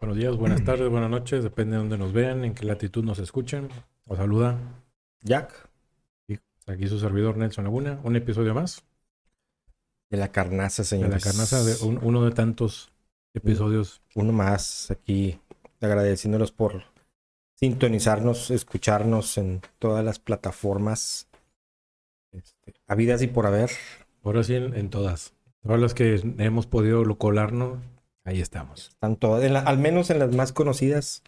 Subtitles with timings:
[0.00, 3.18] Buenos días, buenas tardes, buenas noches, depende de dónde nos vean, en qué latitud nos
[3.18, 3.68] escuchen.
[4.06, 4.58] Os saluda
[5.22, 5.68] Jack,
[6.28, 8.84] y aquí su servidor Nelson Laguna, un episodio más
[10.10, 11.24] de la carnaza, de señores.
[11.24, 12.92] la carnaza, de un- uno de tantos
[13.34, 14.02] episodios.
[14.14, 15.40] Uno más aquí,
[15.80, 16.84] agradeciéndolos por
[17.54, 21.26] sintonizarnos, escucharnos en todas las plataformas
[22.32, 23.70] este, habidas y por haber.
[24.22, 25.32] Ahora sí, en, en todas.
[25.62, 27.78] Todas las que hemos podido colarnos,
[28.26, 28.88] ahí estamos.
[28.88, 31.22] Están todas, en la- al menos en las más conocidas,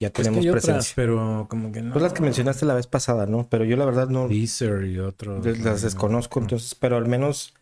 [0.00, 0.92] ya tenemos otras, presencia.
[0.96, 1.92] pero como que no.
[1.92, 3.46] Pues las que mencionaste la vez pasada, ¿no?
[3.48, 5.44] Pero yo la verdad no Deezer y otros.
[5.60, 7.54] las desconozco, entonces, pero al menos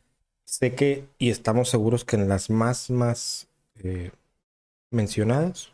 [0.47, 4.11] sé que y estamos seguros que en las más, más eh,
[4.91, 5.73] mencionadas,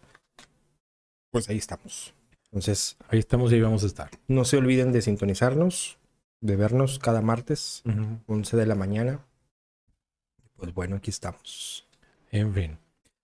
[1.31, 2.13] pues ahí estamos.
[2.51, 4.11] Entonces, Ahí estamos y ahí vamos a estar.
[4.27, 5.99] no se olviden de sintonizarnos,
[6.41, 7.83] de vernos cada martes,
[8.27, 9.21] 11 de la mañana.
[10.57, 11.87] Pues bueno, aquí estamos.
[12.31, 12.79] En fin.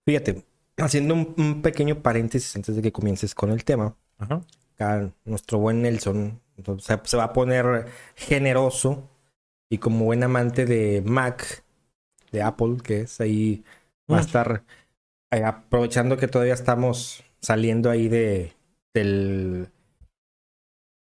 [0.05, 0.43] Fíjate,
[0.77, 4.41] haciendo un, un pequeño paréntesis antes de que comiences con el tema, Ajá.
[4.75, 6.39] acá nuestro buen Nelson
[6.79, 9.09] se- se va a poner generoso
[9.69, 11.63] y como buen amante de Mac,
[12.31, 13.63] de Apple, que es ahí,
[14.11, 14.25] va a Mm.
[14.25, 14.63] estar
[15.31, 18.53] eh, aprovechando que todavía estamos saliendo ahí de
[18.93, 19.69] del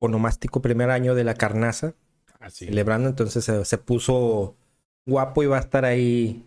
[0.01, 1.95] onomástico primer año de la carnaza,
[2.41, 2.67] Así.
[2.67, 4.57] celebrando, entonces se, se puso
[5.07, 6.45] guapo y va a estar ahí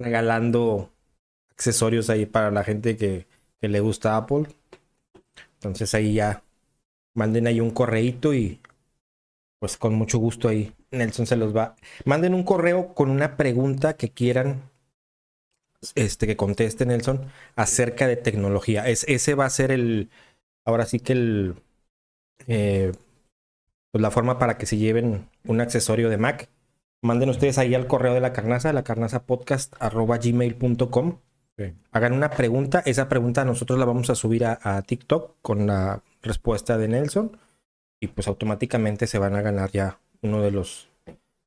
[0.00, 0.90] regalando
[1.50, 3.28] accesorios ahí para la gente que,
[3.60, 4.46] le gusta Apple.
[5.54, 6.42] Entonces ahí ya
[7.14, 8.58] manden ahí un correíto y
[9.58, 11.76] pues con mucho gusto ahí Nelson se los va.
[12.06, 14.62] Manden un correo con una pregunta que quieran
[15.94, 18.88] este que conteste Nelson acerca de tecnología.
[18.88, 20.08] Es, ese va a ser el
[20.64, 21.54] ahora sí que el
[22.46, 22.92] eh,
[23.92, 26.48] pues la forma para que se lleven un accesorio de Mac.
[27.02, 31.18] Manden ustedes ahí al correo de la carnaza, la carnaza podcast arroba gmail.com.
[31.56, 31.72] Sí.
[31.92, 32.82] Hagan una pregunta.
[32.84, 37.36] Esa pregunta nosotros la vamos a subir a, a TikTok con la respuesta de Nelson.
[38.00, 40.90] Y pues automáticamente se van a ganar ya uno de los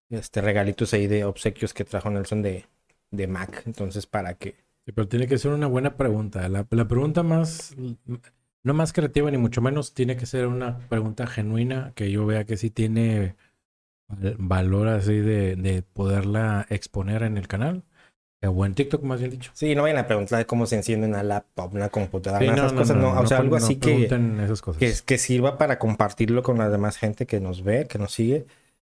[0.09, 2.65] este, regalitos ahí de obsequios que trajo Nelson de,
[3.11, 3.63] de Mac.
[3.65, 4.55] Entonces, para que.
[4.85, 6.47] Sí, pero tiene que ser una buena pregunta.
[6.49, 7.75] La, la pregunta más,
[8.63, 12.43] no más creativa ni mucho menos, tiene que ser una pregunta genuina que yo vea
[12.45, 13.35] que sí tiene
[14.37, 17.83] valor así de, de poderla exponer en el canal.
[18.41, 19.51] eh, O en TikTok, más bien dicho.
[19.53, 22.53] Sí, no vayan a preguntar de cómo se enciende una laptop, una computadora, Sí, no,
[22.55, 22.97] esas cosas.
[22.97, 23.87] No, o sea, algo así que.
[24.07, 24.79] pregunten esas cosas.
[24.79, 28.45] que, que sirva para compartirlo con la demás gente que nos ve, que nos sigue.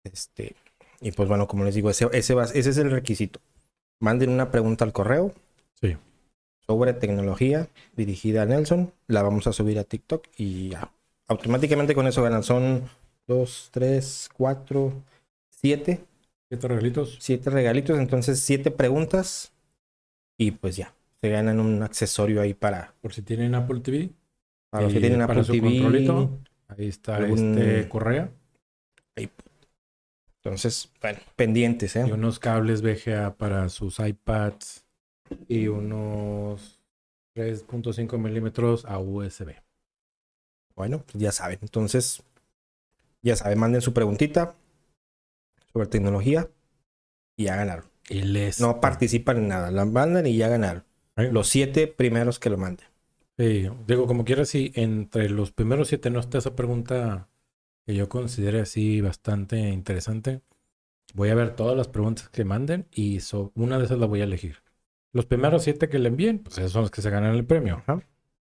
[0.03, 0.55] Este,
[1.01, 3.39] y pues bueno, como les digo, ese, ese, va- ese es el requisito.
[3.99, 5.33] Manden una pregunta al correo
[5.81, 5.95] Sí.
[6.67, 8.91] sobre tecnología dirigida a Nelson.
[9.07, 10.91] La vamos a subir a TikTok y ya.
[11.27, 12.43] Automáticamente con eso ganan.
[12.43, 12.83] Son
[13.27, 15.03] dos, tres, cuatro,
[15.49, 16.03] siete.
[16.49, 17.17] ¿Siete regalitos?
[17.19, 17.97] Siete regalitos.
[17.99, 19.51] Entonces, siete preguntas.
[20.37, 20.93] Y pues ya.
[21.21, 24.11] Se ganan un accesorio ahí para, Por si tienen Apple TV.
[24.69, 25.67] para los que tienen para Apple su TV.
[25.69, 28.31] controlito, Ahí está algún- este correa
[30.43, 32.05] Entonces, bueno, pendientes, ¿eh?
[32.07, 34.85] y unos cables VGA para sus iPads
[35.47, 36.79] y unos
[37.35, 39.55] 3.5 milímetros a USB.
[40.75, 41.57] Bueno, pues ya saben.
[41.63, 42.21] Entonces,
[43.29, 44.55] ya saben, manden su preguntita
[45.73, 46.49] sobre tecnología
[47.37, 47.85] y ya ganaron.
[48.09, 50.83] Y les No participan en nada, la mandan y ya ganaron.
[51.15, 52.87] Los siete primeros que lo manden.
[53.37, 57.29] Sí, digo, como quieras, si entre los primeros siete no está esa pregunta
[57.85, 60.41] que yo considere así bastante interesante,
[61.13, 64.21] voy a ver todas las preguntas que manden y so- una de esas la voy
[64.21, 64.57] a elegir.
[65.13, 67.77] Los primeros siete que le envíen, pues esos son los que se ganan el premio.
[67.77, 68.01] Ajá.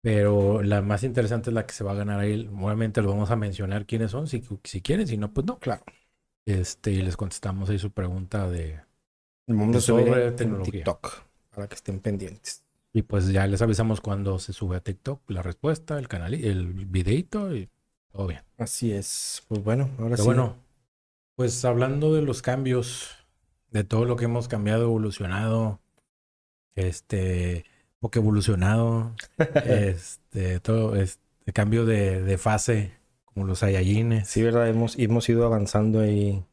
[0.04, 2.50] Pero la más interesante es la que se va a ganar ahí.
[2.54, 5.60] Obviamente lo vamos a mencionar quiénes son, si, si quieren, si no, pues no.
[5.60, 5.86] Claro.
[6.46, 8.82] Este, y les contestamos ahí su pregunta de...
[9.80, 10.72] Sobre tecnología.
[10.84, 11.24] TikTok
[11.56, 12.66] para que estén pendientes.
[12.92, 16.68] Y pues ya les avisamos cuando se sube a TikTok la respuesta, el canal, el
[16.86, 17.70] videito y
[18.12, 18.42] todo bien.
[18.58, 19.44] Así es.
[19.48, 20.26] Pues bueno, ahora Pero sí.
[20.26, 20.56] bueno,
[21.36, 23.12] pues hablando de los cambios,
[23.72, 25.80] de todo lo que hemos cambiado, evolucionado,
[26.76, 27.66] este,
[28.04, 29.16] poco evolucionado,
[29.66, 31.20] este, todo este
[31.54, 32.92] cambio de, de fase,
[33.26, 36.44] como los Saiyajines, sí, verdad, hemos, hemos ido avanzando ahí.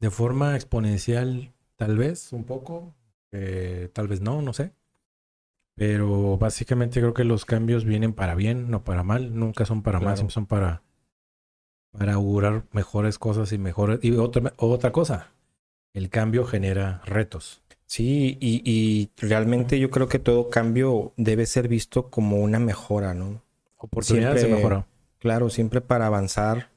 [0.00, 2.94] de forma exponencial, tal vez un poco,
[3.30, 4.72] eh, tal vez no, no sé.
[5.74, 9.98] Pero básicamente creo que los cambios vienen para bien, no para mal, nunca son para
[9.98, 10.16] mal, Claro.
[10.16, 10.82] siempre son para,
[11.92, 13.98] para augurar mejores cosas y mejores.
[14.02, 15.32] Y otra, otra cosa,
[15.94, 17.61] el cambio genera retos.
[17.92, 23.12] Sí, y, y realmente yo creo que todo cambio debe ser visto como una mejora,
[23.12, 23.42] ¿no?
[23.76, 24.86] Oportunidades se Siempre- mejoró.
[25.18, 26.70] Claro, siempre para avanzar.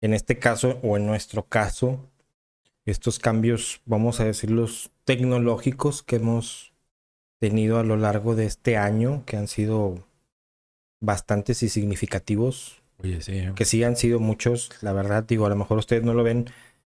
[0.00, 2.08] En este caso, o en nuestro caso,
[2.86, 6.72] estos cambios, vamos a decirlos, tecnológicos que hemos
[7.38, 10.06] tenido a lo largo de este año, que han sido
[11.00, 12.80] bastantes y significativos.
[12.96, 13.32] Oye, sí.
[13.40, 13.52] ¿eh?
[13.54, 16.46] Que sí han sido muchos, la verdad, digo, a lo mejor ustedes no lo ven,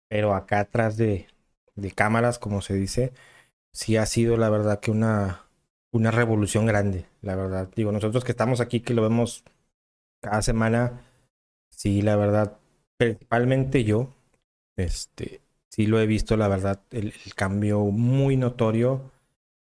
[0.08, 1.26] pero acá atrás de,
[1.74, 3.12] de cámaras, como se dice,
[3.78, 5.44] sí ha sido la verdad que una,
[5.92, 7.70] una revolución grande, la verdad.
[7.76, 9.44] Digo, nosotros que estamos aquí, que lo vemos
[10.20, 11.04] cada semana,
[11.70, 12.58] sí, la verdad,
[12.96, 14.12] principalmente yo,
[14.76, 19.12] este, sí lo he visto, la verdad, el, cambio muy notorio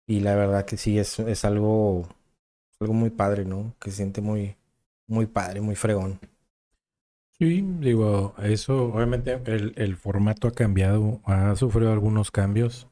[0.07, 2.07] y la verdad que sí es, es algo,
[2.79, 3.75] algo muy padre, ¿no?
[3.77, 4.55] Que se siente muy,
[5.07, 6.21] muy padre, muy fregón.
[7.37, 12.87] Sí, digo, eso, obviamente el, el formato ha cambiado, ha sufrido algunos cambios,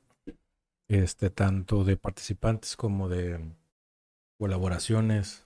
[0.88, 3.40] este, tanto de participantes como de
[4.38, 5.46] colaboraciones,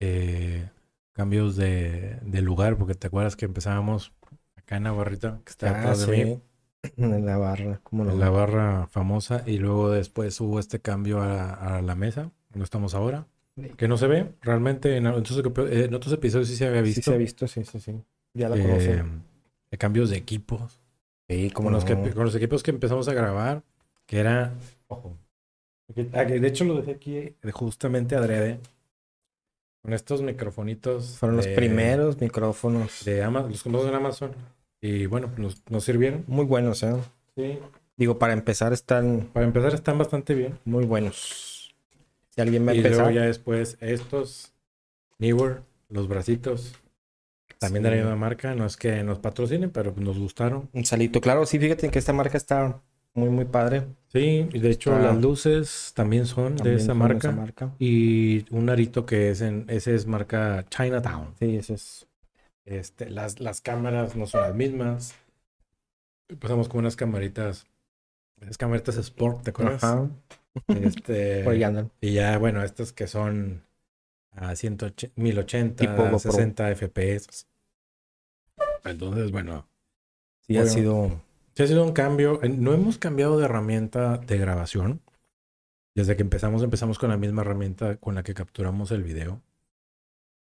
[0.00, 0.70] eh,
[1.12, 4.12] cambios de, de lugar, porque te acuerdas que empezábamos
[4.56, 6.42] acá en Navarrita, que está Ah, atrás de mí,
[6.84, 11.20] sí, en la barra, como en la barra famosa, y luego después hubo este cambio
[11.20, 13.26] a, a la mesa, donde estamos ahora,
[13.76, 17.10] que no se ve realmente, en otros, en otros episodios sí se había Sí visto.
[17.10, 18.04] se ha visto, sí, sí, sí.
[18.34, 19.24] Ya la eh, conocen.
[19.78, 20.80] cambios de equipos.
[21.28, 23.62] Sí, como los, que, con los equipos que empezamos a grabar,
[24.08, 24.54] que era.
[24.88, 25.16] Ojo.
[26.14, 28.58] ah, de hecho lo dejé aquí justamente adrede.
[29.82, 31.18] Con estos microfonitos.
[31.18, 33.04] Fueron los primeros micrófonos.
[33.04, 34.32] De Amazon, los compramos en Amazon.
[34.80, 36.24] Y bueno, pues nos, nos sirvieron.
[36.26, 36.94] Muy buenos, ¿eh?
[37.36, 37.58] Sí.
[37.96, 40.58] Digo, para empezar están Para empezar, están bastante bien.
[40.64, 41.74] muy buenos.
[42.30, 44.52] Si alguien a Y luego empezar, ya después estos.
[45.18, 46.74] Newer, los bracitos.
[47.58, 48.02] También de la Sí.
[48.02, 48.54] misma marca.
[48.54, 50.68] No es que nos patrocinen, pero nos gustaron.
[50.72, 51.20] un salito.
[51.20, 52.80] Claro, sí, fíjate que esta marca está
[53.14, 53.86] muy, muy padre.
[54.12, 55.00] Sí, y de hecho Ah.
[55.00, 57.30] las luces también son También de esa son marca.
[57.32, 57.74] marca.
[57.78, 61.34] Y un arito que es en, ese es marca Chinatown.
[61.38, 62.06] Sí, ese es.
[62.64, 65.14] Este, las, las cámaras no son las mismas.
[66.38, 67.66] Pasamos con unas camaritas,
[68.40, 69.82] las camaritas Sport, ¿te acuerdas?
[69.84, 70.08] Ajá.
[70.68, 71.44] Este,
[72.00, 73.62] y ya, bueno, estas que son
[74.32, 76.18] a 180, 1080, Tipo GoPro.
[76.18, 77.46] 60 FPS.
[78.84, 79.66] Entonces, bueno,
[80.46, 80.72] Sí, ha Bueno.
[80.72, 81.22] sido.
[81.58, 82.38] Sí ha sido un cambio.
[82.56, 85.00] No hemos cambiado de herramienta de grabación.
[85.96, 89.42] Desde que empezamos, empezamos con la misma herramienta con la que capturamos el video.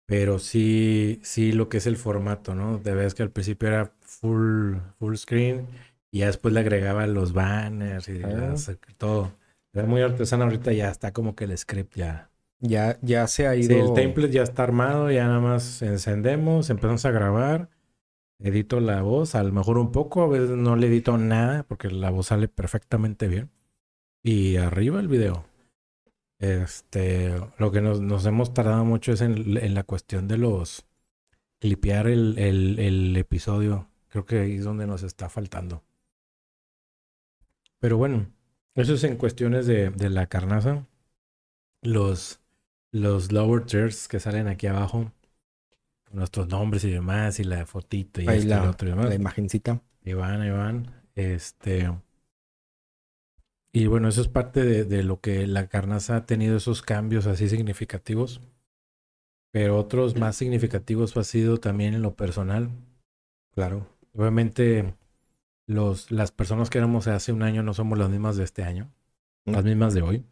[0.07, 2.79] Pero sí, sí lo que es el formato, ¿no?
[2.79, 5.67] De vez que al principio era full, full screen
[6.13, 8.29] y ya después le agregaba los banners y Ah.
[8.29, 9.33] las- todo.
[9.75, 12.31] Era muy artesano ahorita ya está como que el script ya.
[12.61, 13.89] Ya, ya se ha Sí, ido.
[13.89, 17.69] el template ya está armado, ya nada más encendemos, empezamos a grabar,
[18.43, 21.89] edito la voz, a lo mejor un poco, a veces no le edito nada porque
[21.91, 23.51] la voz sale perfectamente bien.
[24.23, 25.45] Y arriba el video.
[26.39, 30.85] Este, lo que nos, nos hemos tardado mucho es en, en la cuestión de los
[31.63, 33.89] clipear el, el, episodio.
[34.09, 35.85] Creo que ahí es donde nos está faltando.
[37.79, 38.27] Pero bueno,
[38.75, 40.89] eso es en cuestiones de, de la carnaza.
[41.81, 42.41] Los,
[42.91, 45.13] los lower tiers que salen aquí abajo,
[46.13, 49.09] nuestros nombres y demás, y la fotito y Ahí y la- lo otro y demás.
[49.09, 49.81] La imagencita.
[50.05, 50.91] Ahí van, ahí van.
[51.15, 51.91] Este.
[53.75, 57.27] Y bueno, eso es parte de, de lo que la carnaza ha tenido esos cambios
[57.27, 58.41] así significativos.
[59.53, 62.71] Pero otros más significativos ha sido también en lo personal.
[63.55, 63.87] Claro.
[64.15, 64.95] Obviamente,
[65.67, 68.91] los, las personas que éramos hace un año no somos las mismas de este año,
[69.47, 69.53] Mm.
[69.53, 70.25] las mismas de hoy.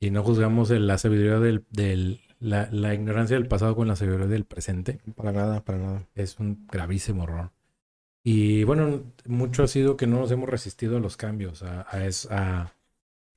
[0.00, 3.96] Y no juzgamos el- la sabiduría del, del la, la ignorancia del pasado con la
[3.96, 6.06] sabiduría del presente Para nada, para nada.
[6.14, 7.50] es un gravísimo error.
[8.22, 12.06] Y bueno, mucho ha sido que no nos hemos resistido a los cambios, a, a,
[12.06, 12.72] es- a-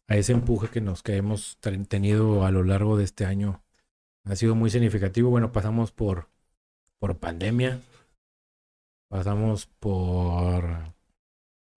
[0.10, 3.62] a ese empuje que nos que hemos ten- tenido a lo largo de este año.
[4.26, 5.30] Ha sido muy significativo.
[5.30, 6.28] Bueno, pasamos por,
[7.00, 7.80] por pandemia,
[9.10, 10.64] pasamos por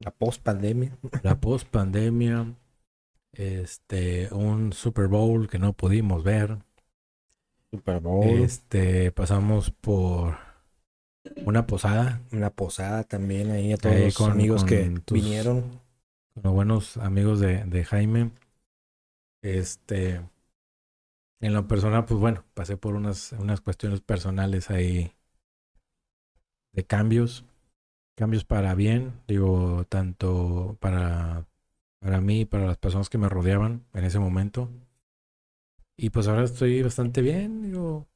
[0.00, 0.96] La post pandemia.
[1.22, 2.46] la post pandemia,
[3.32, 6.58] este, un Super Bowl que no pudimos ver.
[7.72, 8.24] Super Bowl.
[8.40, 10.36] Este, pasamos por
[11.44, 15.62] una posada Una posada también ahí a todos Ahí los con- amigos que tus- vinieron.
[16.34, 18.30] con los buenos amigos de, de Jaime.
[19.42, 20.20] Este,
[21.40, 25.12] en lo personal, pues bueno, pasé por unas, unas cuestiones personales ahí
[26.72, 27.44] de cambios,
[28.16, 31.46] cambios para bien, digo, tanto para,
[32.00, 34.68] para mí y para las personas que me rodeaban en ese momento.
[36.02, 38.09] Y pues ahora estoy bastante bien, digo,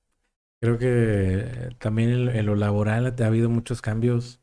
[0.59, 4.41] creo que también en, en lo laboral ha habido muchos cambios.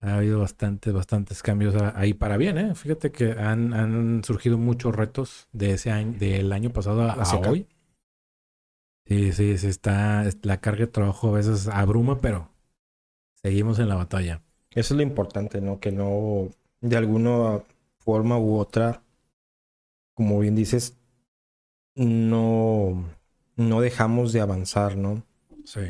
[0.00, 2.74] Ha habido bastantes, bastantes cambios ahí para bien, ¿eh?
[2.74, 7.36] Fíjate que han, han surgido muchos retos de ese año, del año pasado a, a
[7.38, 7.68] hoy.
[9.06, 12.48] Sí, sí, sí, está, la carga de trabajo a veces abruma, pero
[13.40, 14.42] seguimos en la batalla.
[14.70, 15.78] Eso es lo importante, ¿no?
[15.78, 16.48] Que no,
[16.80, 17.62] de alguna
[17.98, 19.04] forma u otra,
[20.14, 20.98] como bien dices,
[21.94, 23.04] no,
[23.56, 25.22] no dejamos de avanzar, ¿no?
[25.64, 25.80] Sí.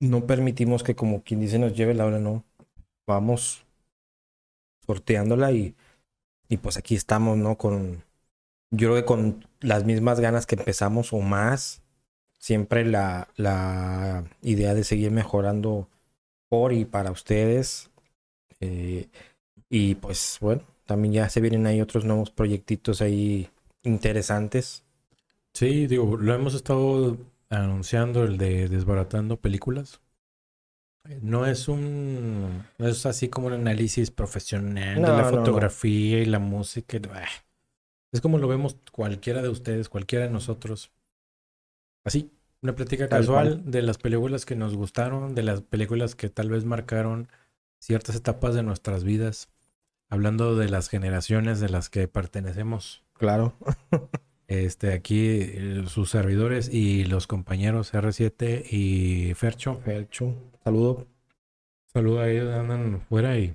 [0.00, 2.44] No permitimos que como quien dice nos lleve la hora, no.
[3.06, 3.64] Vamos
[4.86, 5.74] sorteándola y,
[6.48, 7.56] y pues aquí estamos, ¿no?
[7.56, 8.04] Con,
[8.70, 11.82] yo creo que con las mismas ganas que empezamos o más,
[12.38, 15.88] siempre la, la idea de seguir mejorando
[16.48, 17.90] por y para ustedes.
[18.60, 19.08] Eh,
[19.68, 23.50] y pues bueno, también ya se vienen ahí otros nuevos proyectitos ahí
[23.82, 24.84] interesantes.
[25.54, 30.00] Sí, digo, lo hemos estado anunciando, el de desbaratando películas.
[31.22, 35.38] No es un, no es así como un análisis profesional de la no, no.
[35.38, 37.00] fotografía y la música.
[38.12, 40.92] Es como lo vemos cualquiera de ustedes, cualquiera de nosotros.
[42.04, 42.30] Así,
[42.62, 46.50] una plática Tal casual de las películas que nos gustaron, de las películas que tal
[46.50, 47.28] vez marcaron
[47.78, 49.48] ciertas etapas de nuestras vidas,
[50.10, 53.02] hablando de las generaciones de las que pertenecemos.
[53.14, 53.54] Claro.
[54.50, 59.80] Este, aquí eh, sus servidores y los compañeros R7 y Fercho.
[59.84, 61.06] Fercho, saludo.
[61.92, 63.54] Saluda a ellos, andan fuera y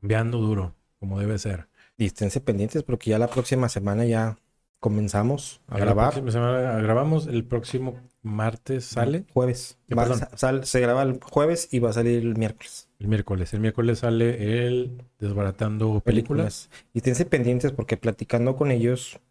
[0.00, 1.68] cambiando duro, como debe ser.
[1.98, 4.38] Y esténse pendientes porque ya la próxima semana ya
[4.78, 6.12] comenzamos a la grabar.
[6.12, 9.76] próxima semana grabamos, el próximo martes sale, Jueves.
[10.16, 12.88] Sa- sal- se graba el jueves y va a salir el miércoles.
[12.98, 13.52] el miércoles.
[13.52, 16.70] El miércoles sale el Desbaratando Películas.
[16.94, 19.29] Y esténse pendientes porque platicando con ellos, mm,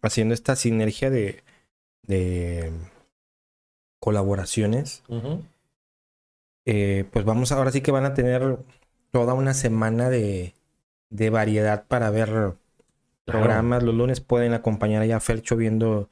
[0.00, 1.42] haciendo esta sinergia de,
[2.02, 2.72] de
[4.00, 5.02] colaboraciones,
[6.64, 8.58] eh, pues vamos, ahora sí que van a tener
[9.10, 10.54] toda una semana de,
[11.10, 12.54] de variedad para ver
[13.24, 13.82] programas.
[13.82, 16.08] Los lunes pueden acompañar allá a Felcho viendo,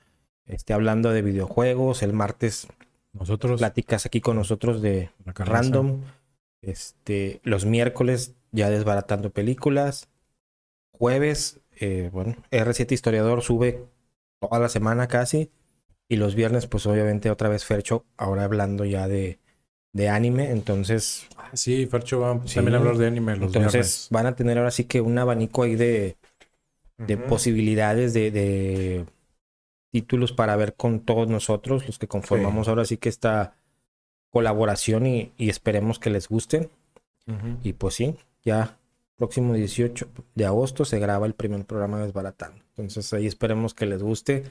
[0.46, 2.02] este, hablando de videojuegos.
[2.02, 2.68] El martes
[3.12, 6.02] Nosotros, platicas aquí con nosotros de random.
[6.62, 10.08] Este, los miércoles ya desbaratando películas.
[10.92, 13.84] Jueves, eh, bueno, R7 Historiador sube
[14.40, 15.50] toda la semana casi.
[16.08, 19.38] Y los viernes, pues obviamente otra vez Fercho, ahora hablando ya de,
[19.92, 20.50] de anime.
[20.50, 22.56] Entonces, Ah, Sí, Fercho va Sí.
[22.56, 25.62] también a hablar de anime los entonces van a tener ahora sí que un abanico
[25.62, 26.16] ahí de,
[26.98, 29.06] de posibilidades de, de
[29.92, 33.56] títulos para ver con todos nosotros, los que conformamos ahora sí que esta
[34.30, 36.70] colaboración y, y esperemos que les guste.
[37.26, 37.58] Ujú.
[37.62, 38.79] Y pues sí, ya
[39.20, 42.64] próximo 18 de agosto se graba el primer programa de Desbaratando.
[42.70, 44.44] Entonces ahí esperemos que les guste.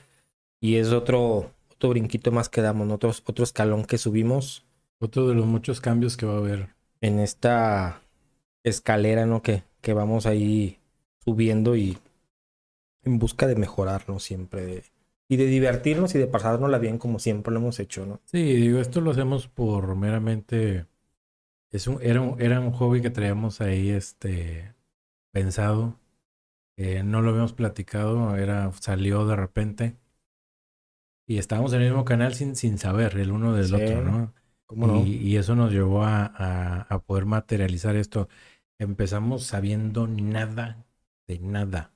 [0.62, 4.66] Y es otro, otro brinquito más que damos, otro, otro escalón que subimos
[5.00, 6.70] Otro de los muchos cambios que va a haber.
[7.02, 8.02] en esta
[8.64, 9.42] escalera, ¿no?
[9.42, 10.80] Que, que vamos ahí
[11.26, 11.98] subiendo y
[13.04, 14.66] en busca de mejorarnos siempre.
[14.66, 14.84] de-
[15.32, 18.20] y de divertirnos y de pasárnosla bien como siempre lo hemos hecho, ¿no?
[18.26, 20.86] Sí, digo, esto lo hacemos por meramente.
[21.72, 24.74] Es un, era, un, era un hobby que traíamos ahí este,
[25.32, 26.00] pensado.
[26.78, 29.98] Eh, no lo habíamos platicado, era, salió de repente.
[31.28, 34.34] Y estábamos en el mismo canal sin, sin saber el uno del Sí, otro, ¿no?
[34.66, 35.08] ¿Cómo no?
[35.08, 38.30] Y, y eso nos llevó a, a- a poder materializar esto.
[38.80, 40.86] Empezamos sabiendo nada
[41.28, 41.94] de nada.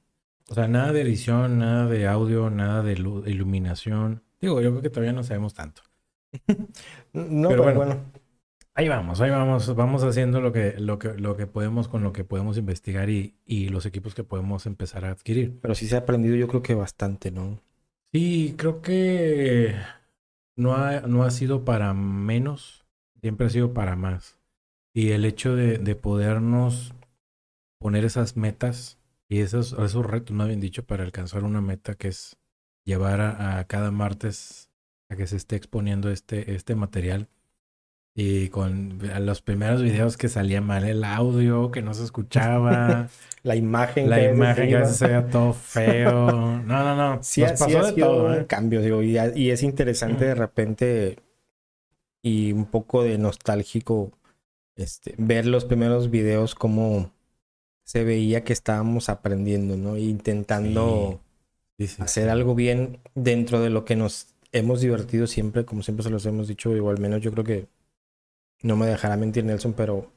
[0.50, 4.24] O sea, nada de edición, nada de audio, nada de lu- iluminación.
[4.42, 5.82] Digo, yo creo que todavía no sabemos tanto.
[7.14, 7.86] No, pero pero, bueno.
[7.86, 8.12] bueno.
[8.76, 12.12] Ahí vamos, ahí vamos, vamos haciendo lo que, lo que, lo que podemos con lo
[12.12, 15.60] que podemos investigar y, y los equipos que podemos empezar a adquirir.
[15.62, 17.60] Pero sí se ha aprendido yo creo que bastante, ¿no?
[18.12, 19.76] Sí, creo que
[20.56, 22.86] no ha, no ha sido para menos,
[23.22, 24.40] siempre ha sido para más.
[24.94, 26.94] Y el hecho de, de podernos
[27.80, 29.00] poner esas metas
[29.30, 32.38] y esos, esos retos, más bien dicho, para alcanzar una meta que es
[32.86, 34.72] llevar a, a cada martes
[35.10, 37.30] a que se esté exponiendo este, este material.
[38.16, 43.10] Y con los primeros videos que salía mal el audio, que no se escuchaba,
[43.44, 46.32] La imagen la que imagen que se veía todo feo.
[46.32, 47.24] No, no, no.
[47.24, 48.46] Sí, Nos sí pasó ha de sido todo, un ¿eh?
[48.48, 51.20] cambio, digo, y, es interesante de repente
[52.22, 54.12] y un poco de nostálgico
[54.78, 57.12] este, ver los primeros videos como
[57.84, 59.98] se veía que estábamos aprendiendo, ¿no?
[59.98, 61.20] Intentando
[61.78, 66.04] Sí, sí, hacer algo bien dentro de lo que nos hemos divertido siempre, como siempre
[66.04, 67.68] se los hemos dicho, o al menos yo creo que
[68.64, 70.12] no me dejará mentir Nelson, pero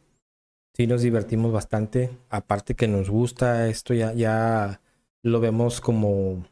[0.75, 2.11] sí nos divertimos bastante.
[2.31, 4.81] Aparte que nos gusta esto, ya, ya
[5.23, 6.47] lo vemos como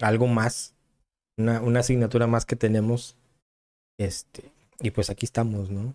[0.00, 0.74] algo más,
[1.38, 3.16] una, una asignatura más que tenemos.
[3.98, 5.94] Este, y pues aquí estamos, ¿no?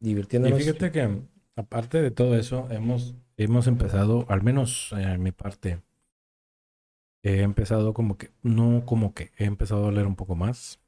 [0.00, 0.58] Y Divirtiéndonos.
[0.58, 1.22] fíjate que
[1.56, 5.80] aparte de todo eso, hemos, hemos empezado, al menos en mi parte,
[7.22, 10.80] he empezado como que, no como que, he empezado a leer un poco más.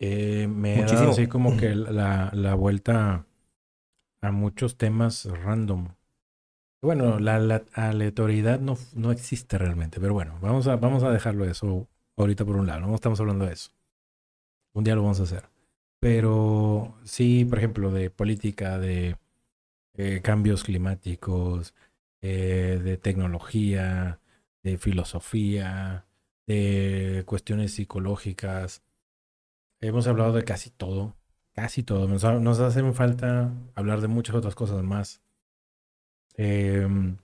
[0.00, 1.10] Eh, me he dado Muchísimo.
[1.10, 3.26] así como que la, la vuelta
[4.22, 5.88] a muchos temas random.
[6.82, 11.44] Bueno, la, la aleatoriedad no, no existe realmente, pero bueno, vamos a, vamos a dejarlo
[11.44, 13.70] eso ahorita por un lado, no estamos hablando de eso.
[14.72, 15.44] Un día lo vamos a hacer.
[16.00, 19.16] Pero sí, por ejemplo, de política, de
[19.94, 21.74] eh, cambios climáticos,
[22.22, 24.20] eh, de tecnología,
[24.62, 26.06] de filosofía,
[26.46, 28.82] de cuestiones psicológicas.
[29.80, 31.16] Hemos hablado de casi todo,
[31.52, 32.06] casi todo.
[32.06, 35.22] Nos, nos hace falta hablar de muchas otras cosas más.
[36.36, 37.16] Em,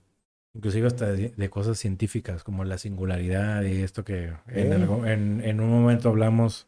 [0.53, 6.09] inclusive hasta de, cosas científicas como la singularidad y esto que en, en, un momento
[6.09, 6.67] hablamos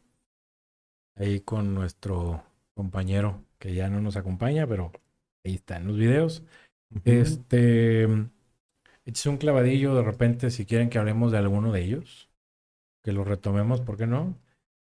[1.16, 2.42] ahí con nuestro
[2.74, 4.92] compañero que ya no nos acompaña, pero
[5.44, 6.44] ahí está en los videos.
[7.04, 8.04] Este,
[9.04, 12.28] es un clavadillo de repente si quieren que hablemos de alguno de ellos,
[13.02, 14.36] que lo retomemos, ¿por qué no?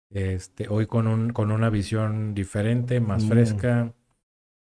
[0.10, 3.28] Este, hoy con, un, con una visión diferente, más mm.
[3.28, 3.94] fresca,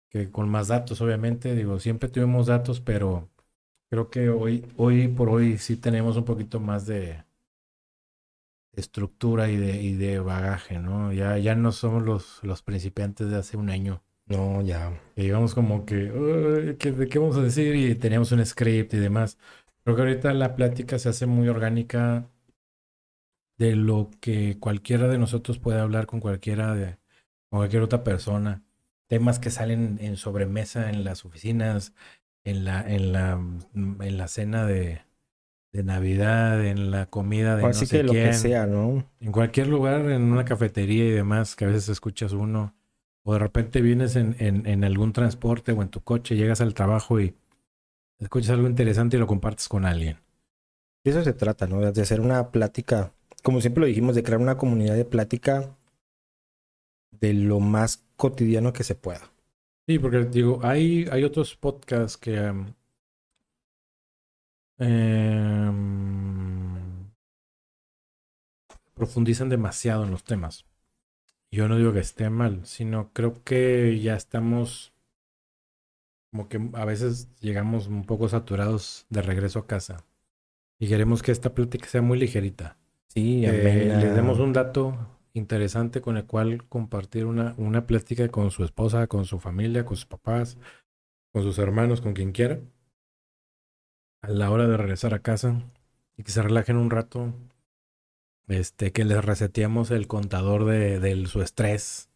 [0.10, 1.56] que con más datos, obviamente.
[1.56, 3.30] Digo, siempre tuvimos datos, pero
[3.90, 7.24] creo que hoy, hoy por hoy sí tenemos un poquito más de
[8.76, 11.14] estructura y de, y de bagaje, ¿no?
[11.14, 14.02] Ya, ya no somos los, los principiantes de hace un año.
[14.26, 15.00] No, ya.
[15.16, 17.76] Y íbamos como que, ¿de qué vamos a decir?
[17.76, 19.38] Y teníamos un script y demás.
[19.84, 22.30] Creo que ahorita la plática se hace muy orgánica
[23.58, 26.98] de lo que cualquiera de nosotros puede hablar con cualquiera de
[27.50, 28.64] con cualquier otra persona.
[29.08, 31.94] Temas que salen en sobremesa en las oficinas,
[32.44, 33.40] en la, en la,
[33.74, 35.02] en la cena de,
[35.72, 39.10] de Navidad, en la comida de Así no que lo que sea, ¿no?
[39.20, 42.76] En cualquier lugar, en una cafetería y demás, que a veces escuchas uno,
[43.24, 46.74] o de repente vienes en, en, en algún transporte o en tu coche, llegas al
[46.74, 47.36] trabajo y
[48.20, 50.18] escuchas algo interesante y lo compartes con alguien.
[51.04, 51.80] De eso se trata, ¿no?
[51.82, 55.78] De hacer una plática, como siempre lo dijimos, de crear una comunidad de plática
[57.12, 59.32] de lo más cotidiano que se pueda.
[59.88, 62.52] Sí, porque digo, hay, hay otros podcasts que
[64.80, 66.02] Em,
[68.94, 70.66] profundizan demasiado en los temas.
[71.52, 74.94] Yo no digo que esté mal, sino creo que ya estamos
[76.32, 80.04] como que a veces llegamos un poco saturados de regreso a casa
[80.80, 82.78] y queremos que esta plática sea muy ligerita.
[83.14, 84.98] Sí, eh, le demos un dato
[85.34, 89.98] interesante con el cual compartir una, una plática con su esposa, con su familia, con
[89.98, 90.58] sus papás,
[91.32, 92.60] con sus hermanos, con quien quiera
[94.24, 95.62] a la hora de regresar a casa
[96.18, 97.34] y que se relajen un rato.
[98.48, 102.10] Este, que les reseteamos el contador de, de su estrés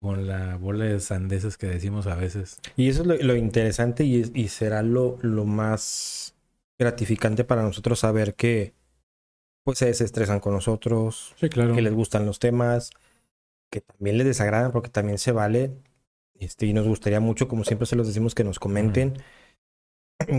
[0.00, 2.58] con la bola de sandeces que decimos a veces.
[2.76, 6.34] Y eso es lo, interesante y, y, será lo, lo más
[6.78, 8.72] gratificante para nosotros saber que
[9.68, 11.74] pues se desestresan con nosotros, sí, claro.
[11.74, 12.90] que les gustan los temas,
[13.68, 15.72] que también les desagradan porque también se vale.
[16.32, 19.18] Este, y nos gustaría mucho, como siempre se los decimos, que nos comenten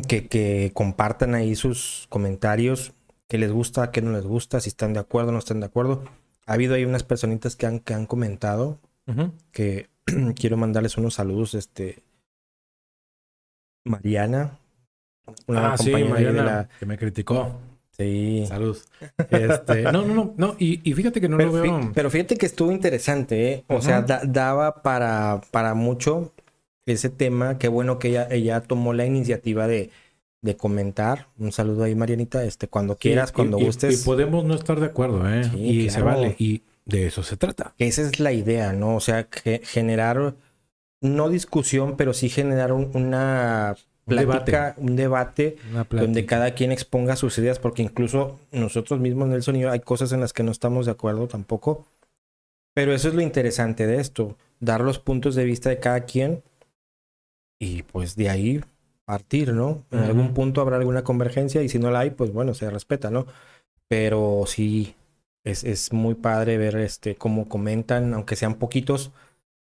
[0.08, 2.94] que, que compartan ahí sus comentarios,
[3.28, 6.04] qué les gusta, qué no les gusta, si están de acuerdo no están de acuerdo.
[6.48, 8.80] Ha habido ahí unas personitas que han, que han comentado
[9.52, 9.92] que
[10.36, 11.54] quiero mandarles unos saludos.
[11.54, 12.02] Este
[13.86, 14.58] Mariana,
[15.46, 15.78] una ah,
[16.10, 17.60] Mariana, que me criticó.
[18.00, 18.46] Sí.
[18.48, 18.78] Salud.
[19.30, 20.56] Este, no, no, no, no.
[20.58, 21.92] Y, y fíjate que no pero, lo veo.
[21.94, 23.66] Pero fíjate que estuvo interesante, ¿eh?
[23.68, 26.32] O sea, daba para, para mucho
[26.86, 27.58] ese tema.
[27.58, 29.90] Qué bueno que ella, ella tomó la iniciativa de,
[30.42, 31.28] de comentar.
[31.38, 32.46] Un saludo ahí, Marianita.
[32.46, 34.02] Este, cuando quieras, cuando gustes.
[34.02, 35.42] Y, podemos no estar de acuerdo, ¿eh?
[35.58, 36.38] y se vale.
[36.40, 37.74] Y de eso se trata.
[37.78, 38.96] Esa es la idea, ¿no?
[38.96, 40.36] O sea, que generar,
[41.02, 43.76] no discusión, pero sí generar una
[44.10, 45.58] plática, un debate,
[45.90, 50.12] donde cada quien exponga sus ideas, porque incluso nosotros mismos, Nelson y yo, hay cosas
[50.12, 51.86] en las que no estamos de acuerdo tampoco.
[52.74, 56.44] Pero eso es lo interesante de esto, dar los puntos de vista de cada quien
[57.60, 58.62] y pues de ahí
[59.06, 59.84] partir, ¿no?
[59.92, 63.10] En algún punto habrá alguna convergencia y si no la hay, pues bueno, se respeta,
[63.10, 63.26] ¿no?
[63.88, 64.96] Pero sí,
[65.44, 69.12] es, es muy padre ver este cómo comentan, aunque sean poquitos,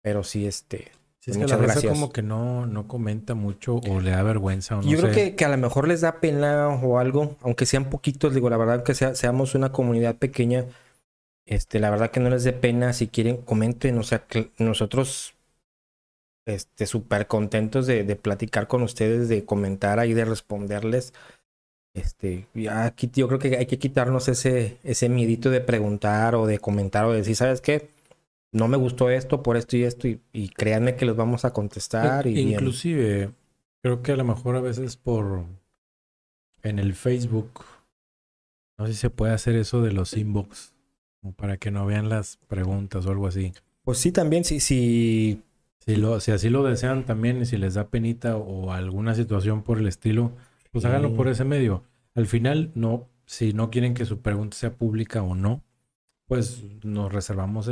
[0.02, 0.92] pero sí, este.
[1.26, 1.92] Es muchas que la gracias.
[1.92, 5.34] como que no, no comenta mucho o le da vergüenza o no Yo creo que,
[5.34, 8.82] que, a lo mejor les da pena o algo, aunque sean poquitos, digo, la verdad
[8.82, 10.66] que sea, seamos una comunidad pequeña,
[11.46, 15.34] este, la verdad que no les dé pena, si quieren, comenten, o sea, que nosotros
[16.46, 21.14] este, súper contentos de, de, platicar con ustedes, de comentar ahí, de responderles.
[21.94, 26.46] Este, ya aquí yo creo que hay que quitarnos ese, ese miedito de preguntar o
[26.46, 27.88] de comentar o de decir, ¿sabes qué?
[28.54, 32.26] No me gustó esto por esto y esto, y, créanme que los vamos a contestar.
[32.28, 33.32] Y Inclusive,
[33.82, 35.44] creo que a lo mejor a veces por
[36.62, 37.64] en el Facebook,
[38.78, 40.72] no sé si se puede hacer eso de los inbox,
[41.36, 43.52] para que no vean las preguntas o algo así.
[43.82, 45.42] Pues sí, también, si, si
[45.84, 49.62] Si, lo, si así lo desean también y si les da penita o alguna situación
[49.62, 50.30] por el estilo,
[50.70, 51.14] pues háganlo Sí.
[51.16, 51.82] por ese medio.
[52.14, 55.60] Al final, no, si no quieren que su pregunta sea pública o no,
[56.34, 57.68] pues nos reservamos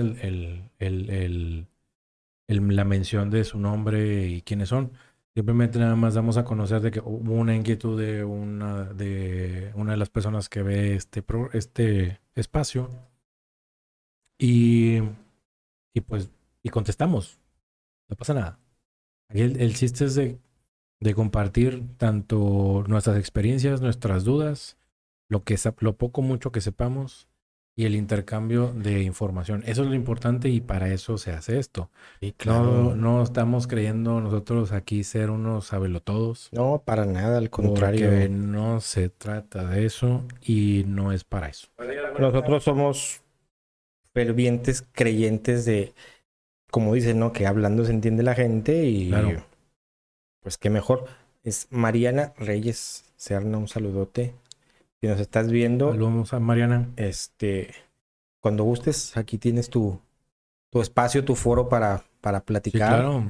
[2.49, 4.93] la mención de su nombre y quiénes son.
[5.35, 9.93] Simplemente nada más damos a conocer de que hubo una inquietud de una de una
[9.93, 12.89] de las personas que ve este, pro- este espacio.
[14.39, 14.99] Y,
[15.93, 16.31] y pues,
[16.63, 17.41] y contestamos.
[18.09, 18.61] No pasa nada.
[19.29, 20.39] El, chiste es de,
[21.01, 24.77] de compartir tanto nuestras experiencias, nuestras dudas,
[25.29, 27.27] lo que lo poco mucho que sepamos
[27.75, 29.63] y el intercambio de información.
[29.67, 31.91] Eso es lo importante y para eso se hace esto.
[32.21, 36.51] Sí, No, no estamos creyendo nosotros aquí ser unos sabelotodos.
[36.53, 38.29] No, para nada, al Porque contrario.
[38.31, 41.69] no se trata de eso y no es para eso.
[42.19, 43.23] Nosotros somos
[44.13, 45.95] fervientes creyentes de,
[46.71, 47.33] como dicen, ¿no?
[47.33, 49.45] Que hablando se entiende la gente y Claro.
[50.43, 51.07] pues qué mejor.
[51.43, 54.35] Es Mariana Reyes Serna, un saludote.
[55.03, 56.89] Si nos estás viendo, Saludos a Mariana.
[56.97, 57.75] este,
[58.41, 60.01] cuando gustes, aquí tienes tu,
[60.71, 63.25] tu espacio, tu foro para, para Sí, platicar claro.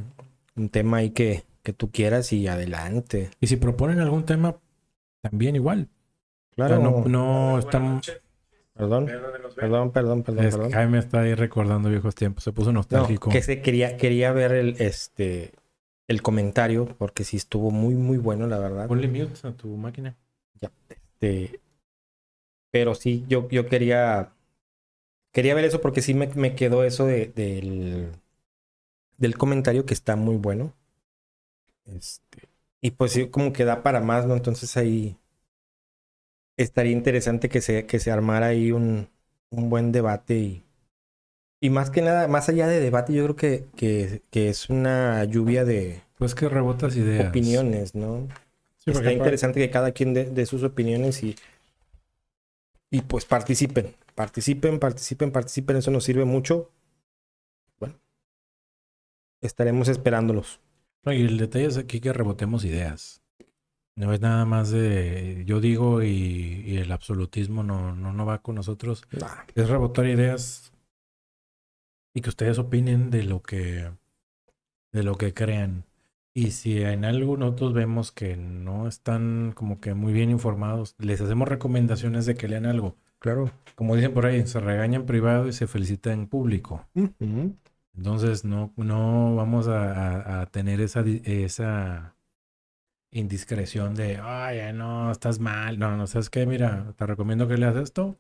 [0.54, 3.30] un tema ahí que, que tú quieras y adelante.
[3.40, 4.56] Y si proponen algún tema,
[5.22, 5.88] también igual.
[6.50, 8.12] O sea, Claro, no, no estamos.
[8.74, 9.06] perdón,
[9.56, 10.72] perdón, perdón, perdón, Es que perdón.
[10.72, 12.44] Jaime está ahí recordando viejos tiempos.
[12.44, 13.30] Se puso No, nostálgico.
[13.30, 15.54] que se quería, quería ver el, este,
[16.06, 18.88] el comentario, porque sí estuvo muy, muy bueno, la verdad.
[18.88, 20.14] Ponle mute a tu máquina.
[20.90, 21.60] Este,
[22.72, 24.34] pero sí, yo, yo quería,
[25.32, 28.12] quería ver eso porque sí me, me quedó eso de, del,
[29.16, 30.74] del comentario que está muy bueno.
[31.84, 32.48] Este,
[32.80, 34.34] y pues sí, como que da para más, ¿no?
[34.34, 35.16] Entonces ahí
[36.56, 39.08] estaría interesante que se, que se armara ahí un,
[39.50, 40.64] un buen debate y,
[41.60, 45.24] y más que nada, más allá de debate, yo creo que, que, que es una
[45.24, 47.36] lluvia de Pues que rebotas ideas.
[47.36, 48.28] opiniones, ¿no?
[48.78, 51.36] Sí, Está interesante que cada quien dé sus opiniones y,
[52.92, 56.70] y pues participen, participen, participen, participen, eso nos sirve mucho.
[57.80, 57.98] Bueno,
[59.40, 60.60] estaremos esperándolos.
[61.02, 63.22] No, y el detalle es aquí que rebotemos ideas.
[63.96, 68.42] No es nada más de yo digo y, y el absolutismo no, no, no va
[68.42, 69.04] con nosotros.
[69.18, 70.72] Nah, Es rebotar ideas
[72.12, 73.90] y que ustedes opinen de lo que
[74.92, 75.84] de lo que crean.
[76.34, 81.20] Y si en algo nosotros vemos que no están como que muy bien informados, les
[81.20, 82.96] hacemos recomendaciones de que lean algo.
[83.18, 83.50] claro.
[83.74, 86.86] Como dicen por ahí, se regaña en privado y se felicita en público.
[87.94, 92.16] Entonces no, no vamos a, a- a tener esa, esa
[93.10, 95.78] indiscreción de, ay, no, estás mal.
[95.78, 96.46] No, no, ¿sabes qué?
[96.46, 98.16] Mira, te recomiendo que leas esto,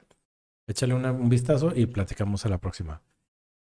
[0.66, 3.02] échale una- un vistazo y platicamos a la próxima.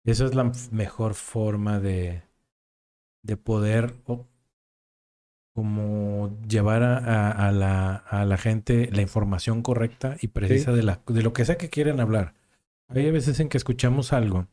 [0.06, 2.24] Esa es la mejor forma de,
[3.24, 3.96] de poder
[5.54, 10.84] como llevar a, a- a la, a la gente la información correcta y precisa de,
[10.84, 12.34] la, de lo que sea que quieran hablar.
[12.88, 14.48] Hay veces en que escuchamos algo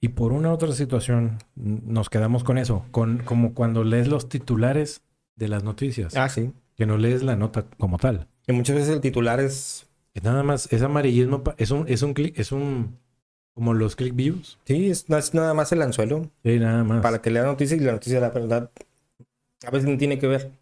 [0.00, 4.28] y por una u otra situación nos quedamos con eso, con, como cuando lees los
[4.28, 5.02] titulares
[5.36, 6.52] de las noticias, Ah, sí.
[6.76, 8.28] que no lees la nota como tal.
[8.46, 12.12] Y muchas veces el titular es, Es nada más, es amarillismo, es un, es un
[12.14, 12.98] clic, es un,
[13.54, 14.58] como los click views.
[14.64, 17.00] sí, es, es nada más el anzuelo Sí, nada más.
[17.00, 18.70] para que lea la noticia y la noticia, la verdad,
[19.66, 20.52] a veces no tiene que ver.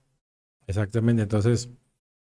[0.67, 1.71] Exactamente, entonces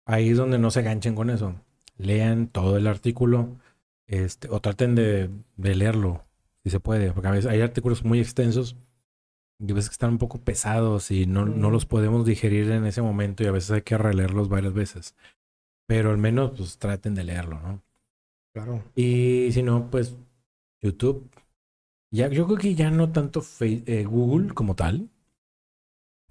[0.07, 1.55] ahí es donde no se ganchen con eso.
[1.98, 3.57] Lean todo el artículo,
[4.07, 6.24] este, o traten de, de leerlo,
[6.64, 8.76] si se puede, porque a veces hay artículos muy extensos
[9.61, 11.70] y a veces que están un poco pesados y no, no Ujú.
[11.70, 15.14] los podemos digerir en ese momento y a veces hay que releerlos varias veces.
[15.87, 17.83] Pero al menos pues traten de leerlo, ¿no?
[18.52, 18.83] Claro.
[18.94, 20.16] Y si no, pues
[20.83, 21.31] YouTube.
[22.12, 25.11] Ya, yo creo que ya no tanto Fe- eh, Google como tal,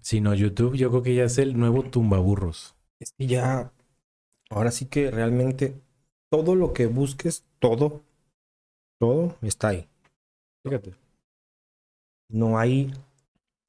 [0.06, 2.76] sino YouTube, yo creo que ya es el nuevo tumbaburros.
[3.00, 3.74] Es que ya,
[4.52, 5.82] ahora sí que realmente
[6.30, 8.04] todo lo que busques, todo,
[9.00, 9.90] todo está ahí.
[10.64, 10.94] Fíjate.
[12.30, 12.94] No hay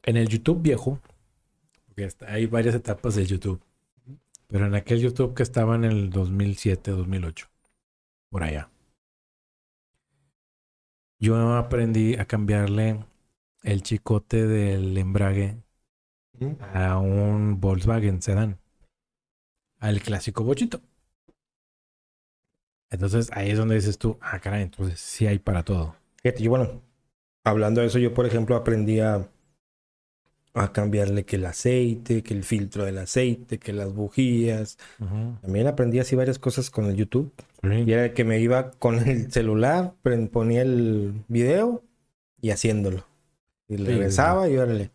[0.02, 1.00] En el YouTube viejo,
[1.86, 3.62] porque hay varias etapas de YouTube,
[4.46, 7.48] pero en aquel YouTube que estaba en el 2007, 2008,
[8.30, 8.70] por allá,
[11.18, 13.02] yo aprendí a cambiarle
[13.62, 15.65] el chicote del embrague
[16.74, 18.58] a un Volkswagen Sedan,
[19.78, 20.80] al clásico bochito.
[22.90, 25.96] Entonces ahí es donde dices tú, ah, caray, entonces sí hay para todo.
[26.22, 26.82] Fíjate, yo, bueno,
[27.44, 29.28] hablando de eso, yo, por ejemplo, aprendí a,
[30.54, 34.78] a cambiarle que el aceite, que el filtro del aceite, que las bujías.
[35.42, 37.32] También aprendí así varias cosas con el YouTube.
[37.62, 39.94] Y era que me iba con el celular,
[40.32, 41.82] ponía el video
[42.40, 43.04] y haciéndolo.
[43.68, 44.90] Y Sí, regresaba y órale.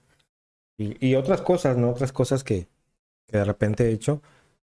[0.81, 1.91] Y, y otras cosas, ¿no?
[1.91, 2.67] Otras cosas que,
[3.27, 4.21] que de repente he hecho.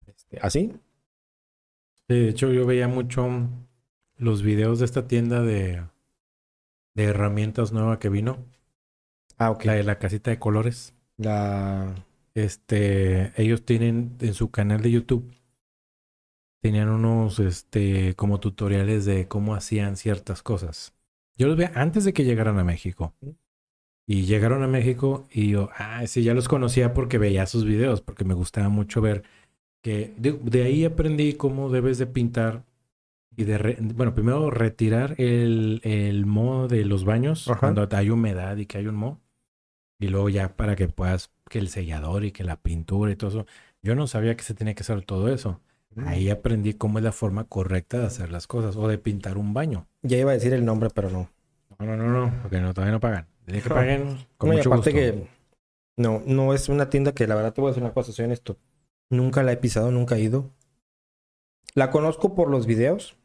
[0.07, 0.73] este, así.
[2.07, 3.29] Sí, de hecho, yo veía mucho
[4.17, 5.83] los videos de esta tienda de,
[6.93, 8.45] de herramientas nueva que vino.
[9.37, 9.65] Ah, ok.
[9.65, 10.93] La de la casita de colores.
[11.17, 11.93] La...
[12.33, 15.33] Este, ellos tienen en su canal de YouTube,
[16.61, 20.93] tenían unos, este, como tutoriales de cómo hacían ciertas cosas.
[21.35, 23.13] Yo los veía antes de que llegaran a México.
[24.07, 28.01] Y llegaron a México y yo, ah, sí, ya los conocía porque veía sus videos,
[28.01, 29.23] porque me gustaba mucho ver
[29.81, 32.63] que de, de ahí aprendí cómo debes de pintar
[33.37, 37.59] y de, re- bueno, primero retirar el, el moho de los baños Ajá.
[37.59, 39.19] cuando hay humedad y que hay un moho.
[39.99, 43.29] Y luego ya para que puedas, que el sellador y que la pintura y todo
[43.29, 43.45] eso.
[43.83, 45.61] Yo no sabía que se tenía que hacer todo eso.
[46.05, 49.53] Ahí aprendí cómo es la forma correcta de hacer las cosas o de pintar un
[49.53, 49.87] baño.
[50.01, 51.29] Ya iba a decir el nombre, pero no.
[51.79, 53.27] No, no, no, no, porque no, todavía no pagan.
[53.47, 53.75] Dile que No.
[53.75, 54.91] paguen con No, y aparte gusto.
[54.91, 55.27] que
[55.97, 58.25] no, no es una tienda que la verdad te voy a decir una cosa, soy
[58.25, 58.57] honesto.
[59.09, 60.49] Nunca la he pisado, nunca he ido.
[61.73, 63.15] La conozco por los videos.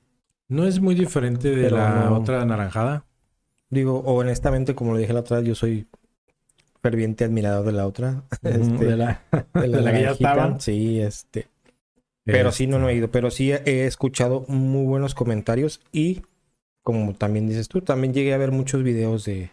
[0.48, 3.04] No es muy diferente de la no- otra naranjada.
[3.70, 5.88] Digo, honestamente, como lo dije la otra vez, yo soy
[6.82, 8.22] ferviente admirador de la otra.
[8.42, 9.22] Este, de la,
[9.54, 10.12] de de la que ya naranjita.
[10.12, 10.60] estaba.
[10.60, 11.48] Sí, este.
[12.24, 13.10] Pero sí, no, no he Este, ido.
[13.10, 16.22] Pero sí he escuchado muy buenos comentarios y,
[16.82, 19.50] como también dices tú, también llegué a ver muchos videos de,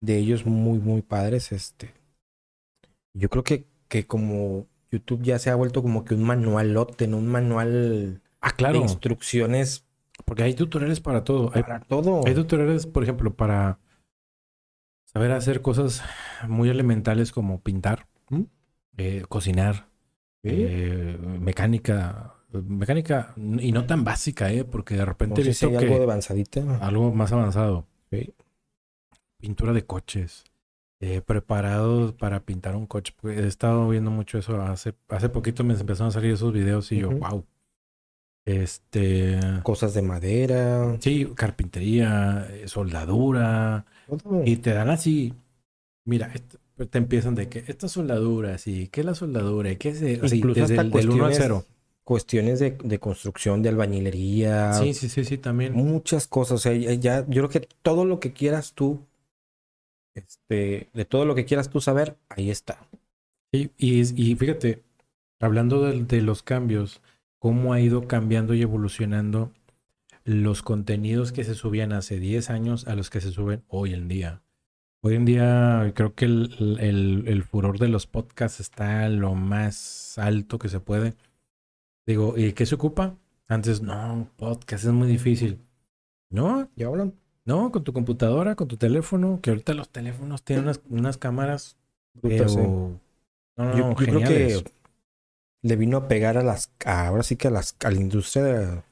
[0.00, 1.52] de ellos muy, muy padres.
[1.52, 1.92] Este.
[3.14, 7.18] Yo creo que, que como YouTube ya se ha vuelto como que un manualote, ¿no?
[7.18, 9.84] Un manual Ah, de instrucciones
[10.24, 11.50] Porque hay tutoriales para todo.
[11.54, 12.22] Hay, para todo.
[12.26, 13.78] hay tutoriales, por ejemplo, para
[15.06, 16.02] saber hacer cosas
[16.46, 18.42] muy elementales como pintar, ¿Mm?
[18.98, 19.88] eh, cocinar,
[20.44, 20.50] Sí.
[20.52, 22.34] eh, mecánica.
[22.52, 24.64] Mecánica, y no tan básica, ¿eh?
[24.64, 26.78] Porque de repente he sé si visto hay que algo de avanzadita.
[26.78, 27.86] algo más avanzado.
[28.10, 28.32] Sí.
[29.40, 30.44] Pintura de coches.
[31.00, 33.14] eh, preparados para pintar un coche.
[33.20, 34.60] Pues, He estado viendo mucho eso.
[34.60, 37.44] Hace, hace poquito me empezaron a salir esos videos y yo, wow.
[38.44, 39.38] Este.
[39.62, 40.96] Cosas de madera.
[41.00, 43.84] Sí, carpintería, eh, soldadura.
[44.08, 44.42] todo.
[44.44, 45.34] Y te dan así.
[46.04, 46.32] Mira,
[46.90, 49.70] te empiezan de que esta soldadura, sí, ¿qué es la soldadura?
[49.70, 51.64] ¿Y ¿Qué es el- así, Incluso desde hasta el, del 1 al cuestiones- 0?
[52.02, 54.72] Cuestiones de, de construcción, de albañilería.
[54.72, 55.74] Sí, sí, sí, sí, también.
[55.74, 56.54] muchas cosas.
[56.54, 59.00] O sea, ya- yo creo que todo lo que quieras tú,
[60.26, 62.88] este, de todo lo que quieras tú saber, ahí está.
[63.52, 64.84] Y, y fíjate,
[65.40, 67.00] hablando de, de los cambios,
[67.38, 69.52] cómo ha ido cambiando y evolucionando
[70.24, 74.08] los contenidos que se subían hace 10 años a los que se suben hoy en
[74.08, 74.42] día.
[75.00, 80.18] Hoy en día creo que el, el- el furor de los podcasts está lo más
[80.18, 81.14] alto que se puede.
[82.06, 83.16] Digo, ¿y qué se ocupa?
[83.46, 85.60] Antes, no, podcast es muy difícil.
[86.30, 87.14] No, ¿Ya hablan?
[87.48, 91.76] No, con tu computadora, con tu teléfono, que ahorita los teléfonos tienen unas, unas cámaras,
[92.14, 93.00] Brutas, pero...
[93.56, 94.62] No, no, Yo, creo que
[95.62, 98.44] le vino a pegar a las, a- ahora sí que a las, a la industria
[98.44, 98.82] de-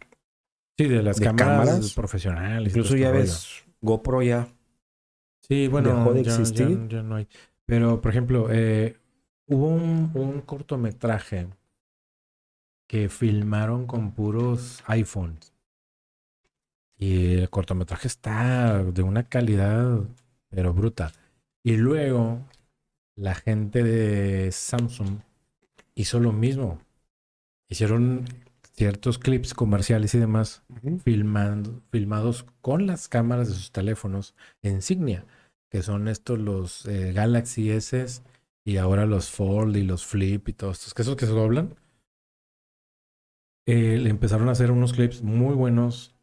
[0.79, 1.92] Sí, de las de cámaras, cámaras.
[1.95, 2.73] profesionales.
[2.73, 3.64] incluso todo ya este ves.
[3.81, 4.49] GoPro ya.
[5.42, 6.88] Sí, bueno, dejó de ya- ya- existir.
[6.88, 7.29] Ya, no hay.
[7.66, 8.97] Pero, por ejemplo, eh,
[9.47, 11.47] hubo un, un cortometraje
[12.88, 15.53] que filmaron con puros iPhones.
[16.98, 20.00] Y el cortometraje está de una calidad,
[20.48, 21.12] pero bruta.
[21.62, 22.40] Y luego,
[23.16, 25.20] la gente de Samsung
[25.94, 26.78] hizo lo mismo.
[27.68, 28.24] Hicieron
[28.76, 30.62] ciertos clips comerciales y demás
[31.02, 35.24] filmando, filmados con las cámaras de sus teléfonos insignia,
[35.70, 38.22] que son estos los eh, Galaxy S
[38.64, 41.74] y ahora los Fold y los Flip y todos estos, que esos que se doblan.
[43.66, 46.15] Eh, le empezaron a hacer unos clips muy buenos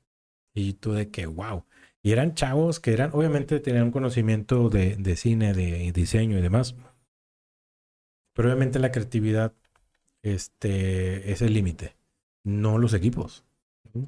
[0.53, 1.65] y tú de que wow.
[2.01, 6.41] Y eran chavos que eran, obviamente tenían un conocimiento de, de cine, de diseño y
[6.41, 6.75] demás.
[8.33, 9.53] Pero obviamente la creatividad
[10.23, 11.95] este, es el límite,
[12.43, 13.45] no los equipos.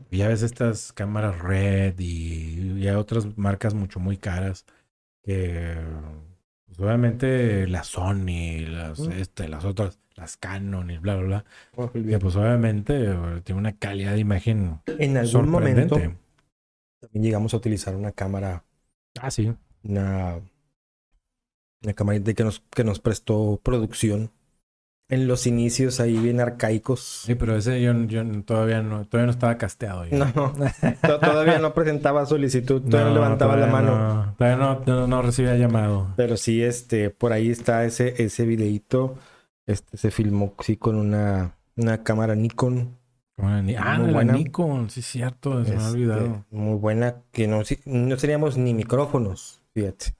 [0.09, 4.65] Ya ves estas cámaras Red y ya otras marcas mucho muy caras
[5.23, 5.75] que
[6.65, 9.11] pues, obviamente la Sony, las, Ujú.
[9.11, 11.45] este, las otras, las Canon y bla, bla, bla.
[11.77, 16.24] Oh, Que pues obviamente tiene una calidad de imagen En algún momento sorprendente.
[17.05, 18.63] También llegamos a utilizar una cámara,
[19.21, 19.53] Ah, sí.
[19.83, 20.39] una,
[21.83, 24.31] una camarita que nos, que nos prestó producción
[25.07, 27.23] en los inicios ahí bien arcaicos.
[27.25, 30.05] Sí, pero ese yo, yo todavía no, todavía no estaba casteado.
[30.05, 30.17] yo.
[30.17, 30.31] No,
[31.03, 33.91] to- todavía no presentaba solicitud, todavía no, levantaba la mano.
[34.25, 36.11] no, todavía no, no- no recibía llamado.
[36.17, 39.15] Pero sí, este, por ahí está ese, ese videíto.
[39.67, 42.97] Este se filmó sí con una, una cámara Nikon.
[43.37, 44.33] Ah, Muy la buena.
[44.33, 46.45] Nikon, sí, cierto, se me ha este, olvidado.
[46.49, 50.15] muy buena, que no, no teníamos ni micrófonos, fíjate.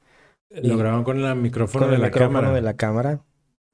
[0.49, 2.54] Lo grabaron con el micrófono con de el la micrófono cámara.
[2.54, 3.21] de la cámara.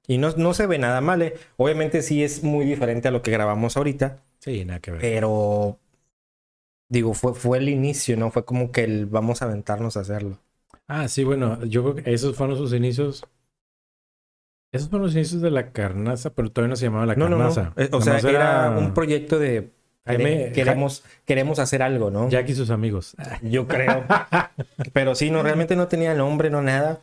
[0.07, 1.35] Y no, no se ve nada mal, ¿eh?
[1.57, 5.01] Obviamente sí es muy diferente a lo que grabamos ahorita, Sí, nada que ver.
[5.01, 5.79] pero
[6.89, 8.29] digo, fue, fue el inicio, ¿no?
[8.31, 10.39] Fue como que el vamos a aventarnos a hacerlo.
[10.87, 13.23] Ah, sí, bueno, yo creo que esos fueron sus inicios.
[14.71, 17.37] Esos fueron los inicios de la carnaza, pero todavía no se llamaba la No, no,
[17.37, 17.53] no.
[17.53, 17.73] carnaza.
[17.75, 19.71] Eh, O sea, era un proyecto de
[20.05, 22.29] Jaime, queremos, queremos hacer algo, ¿no?
[22.29, 23.15] Jack y sus amigos.
[23.43, 24.05] Yo creo.
[24.93, 27.01] pero sí, no, realmente no tenía nombre, no nada.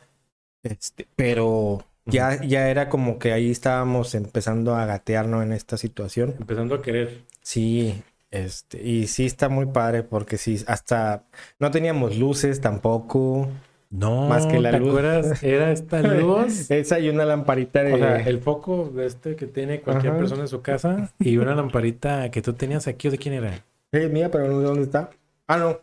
[0.63, 6.35] Este, pero ya, ya era como que ahí estábamos empezando a gatearnos en esta situación.
[6.39, 7.23] Empezando a querer.
[7.43, 11.25] Sí, este, y sí está muy padre porque sí, hasta
[11.61, 13.49] no teníamos luces tampoco.
[13.91, 14.89] No, Más que la ¿te luz.
[14.91, 15.43] acuerdas?
[15.43, 16.71] Era esta luz.
[16.71, 17.95] Esa y una lamparita de...
[17.95, 20.19] O sea, el foco de este que tiene cualquier Ajá.
[20.21, 23.65] persona en su casa y una lamparita que tú tenías aquí, ¿o de quién era?
[23.93, 25.11] Eh, mía, pero no sé dónde está.
[25.47, 25.79] Ah, no.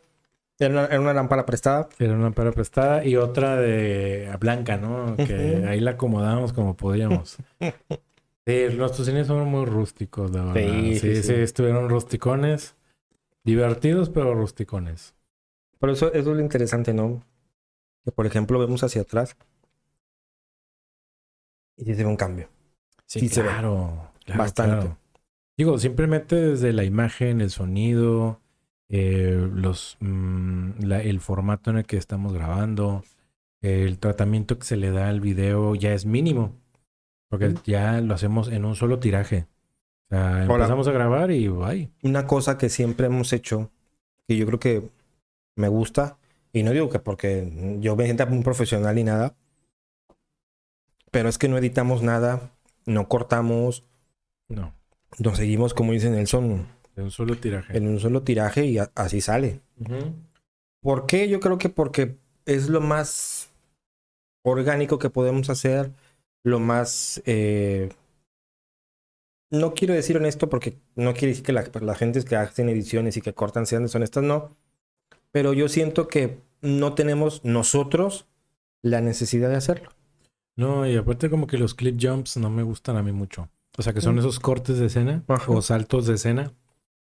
[0.59, 1.89] Era una, era una lámpara prestada.
[1.99, 5.15] Era una lámpara prestada y otra de blanca, ¿no?
[5.17, 7.37] Que ahí la acomodábamos como podíamos.
[8.47, 10.53] Sí, nuestros cines son muy rústicos, la verdad.
[10.53, 11.33] Sí, Sí, sí, sí, sí.
[11.33, 12.75] estuvieron rusticones.
[13.43, 15.15] Divertidos, pero rusticones.
[15.79, 17.23] Por eso, eso es lo interesante, ¿no?
[18.05, 19.35] Que por ejemplo vemos hacia atrás
[21.77, 22.47] y se ve un cambio.
[23.05, 23.49] Sí, Sí se ve.
[23.49, 24.75] claro, Bastante.
[24.85, 24.97] claro.
[25.57, 28.41] Digo, simplemente desde la imagen, el sonido,
[28.89, 33.03] eh, los, mm, la- el formato en el que estamos grabando,
[33.61, 36.53] el tratamiento que se le da al video ya es mínimo.
[37.29, 39.47] Porque ya lo hacemos en un solo tiraje.
[40.07, 41.89] O sea, empezamos a grabar y bye.
[42.03, 43.71] Una cosa que siempre hemos hecho,
[44.27, 44.89] que yo creo que
[45.55, 46.17] me gusta,
[46.55, 49.35] y no digo que porque yo me sienta muy profesional ni nada,
[51.11, 52.51] pero es que no editamos nada,
[52.85, 53.83] no cortamos,
[54.49, 54.73] No,
[55.19, 57.77] nos seguimos, como dice Nelson, de un solo tiraje.
[57.77, 59.61] en un solo tiraje y así sale.
[59.79, 60.13] Ujú.
[60.81, 61.27] ¿Por qué?
[61.29, 63.49] Yo creo que porque es lo más
[64.43, 65.91] orgánico que podemos hacer,
[66.43, 67.21] lo más...
[67.25, 67.89] eh,
[69.49, 73.17] No quiero decir honesto porque no quiere decir que la, la gente que hacen ediciones
[73.17, 74.55] y que cortan sean deshonestas, no.
[75.35, 78.25] Pero yo siento que no tenemos nosotros
[78.81, 79.89] la necesidad de hacerlo.
[80.55, 83.49] No, y aparte como que los clip jumps no me gustan a mí mucho.
[83.77, 84.19] O sea, que son Mm.
[84.19, 85.51] esos cortes de escena Ajá.
[85.51, 86.53] o saltos de escena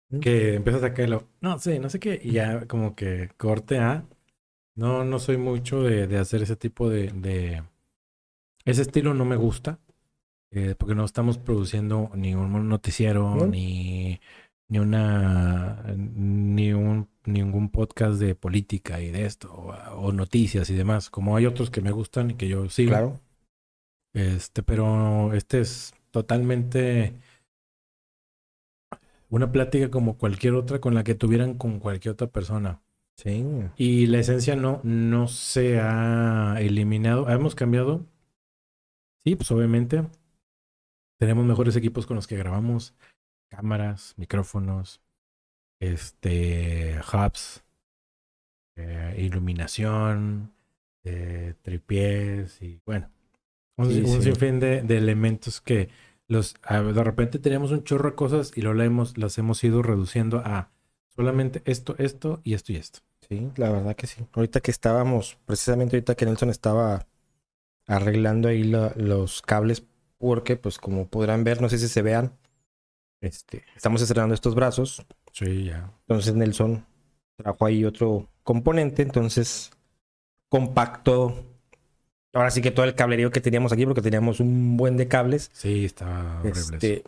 [0.09, 0.19] Mm.
[0.19, 1.27] que empiezas a caerlo.
[1.41, 2.19] No sé, no sé qué.
[2.23, 4.03] Y ya como que corte a.
[4.75, 7.61] No, no soy mucho de, de hacer ese tipo de, de...
[8.65, 9.77] Ese estilo no me gusta.
[10.55, 13.45] eh, porque no estamos produciendo ni un noticiero, ¿No?
[13.47, 14.19] ni,
[14.69, 20.75] ni una ni un ningún podcast de política y de esto, o, o noticias y
[20.75, 21.09] demás.
[21.09, 22.91] Como hay otros que me gustan y que yo sigo.
[22.91, 23.19] Claro.
[24.13, 27.15] Este, pero este es totalmente
[29.29, 32.81] una plática como cualquier otra con la que tuvieran con cualquier otra persona.
[33.17, 33.45] Sí.
[33.77, 37.29] Y la esencia no, no se ha eliminado.
[37.29, 38.05] Hemos cambiado.
[39.23, 40.03] Sí, pues obviamente.
[41.17, 42.93] Tenemos mejores equipos con los que grabamos.
[43.55, 45.01] Cámaras, micrófonos,
[45.79, 47.63] este, hubs,
[48.75, 50.53] eh, iluminación,
[51.03, 53.09] eh, tripiés y bueno.
[53.77, 54.21] Un, Sí, un sí.
[54.23, 55.89] sinfín de, de elementos que
[56.27, 59.83] los de repente teníamos un chorro de cosas y luego la hemos, las hemos ido
[59.83, 60.71] reduciendo a
[61.15, 62.99] solamente esto, esto y esto y esto.
[63.29, 64.25] Sí, la verdad que sí.
[64.33, 67.07] Ahorita que estábamos, precisamente ahorita que Nelson estaba
[67.87, 69.83] arreglando ahí la- los cables,
[70.17, 72.33] porque pues como podrán ver, no sé si se vean,
[73.23, 75.05] este, estamos estrenando estos brazos.
[75.31, 75.89] Sí, ya.
[76.01, 76.85] Entonces Nelson
[77.37, 79.71] trajo ahí otro componente, entonces
[80.49, 81.45] compacto.
[82.33, 85.49] Ahora sí que todo el cablerío que teníamos aquí, porque teníamos un buen de cables.
[85.53, 86.59] Sí, está horrible.
[86.59, 87.03] Este,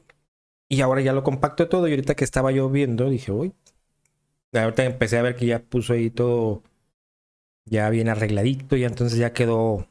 [0.69, 1.88] y ahora ya lo compacto todo.
[1.88, 3.54] Y ahorita que estaba yo viendo, dije, uy.
[4.54, 6.63] Ahorita empecé a ver que ya puso ahí todo
[7.65, 8.78] ya bien arregladito.
[8.78, 9.86] Y entonces ya quedó,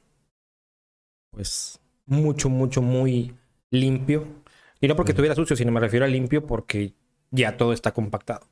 [1.31, 3.35] pues, mucho, mucho, muy
[3.71, 4.44] limpio.
[4.81, 6.95] Y no porque estuviera sucio, sino me refiero a limpio porque
[7.31, 8.47] ya todo está compactado.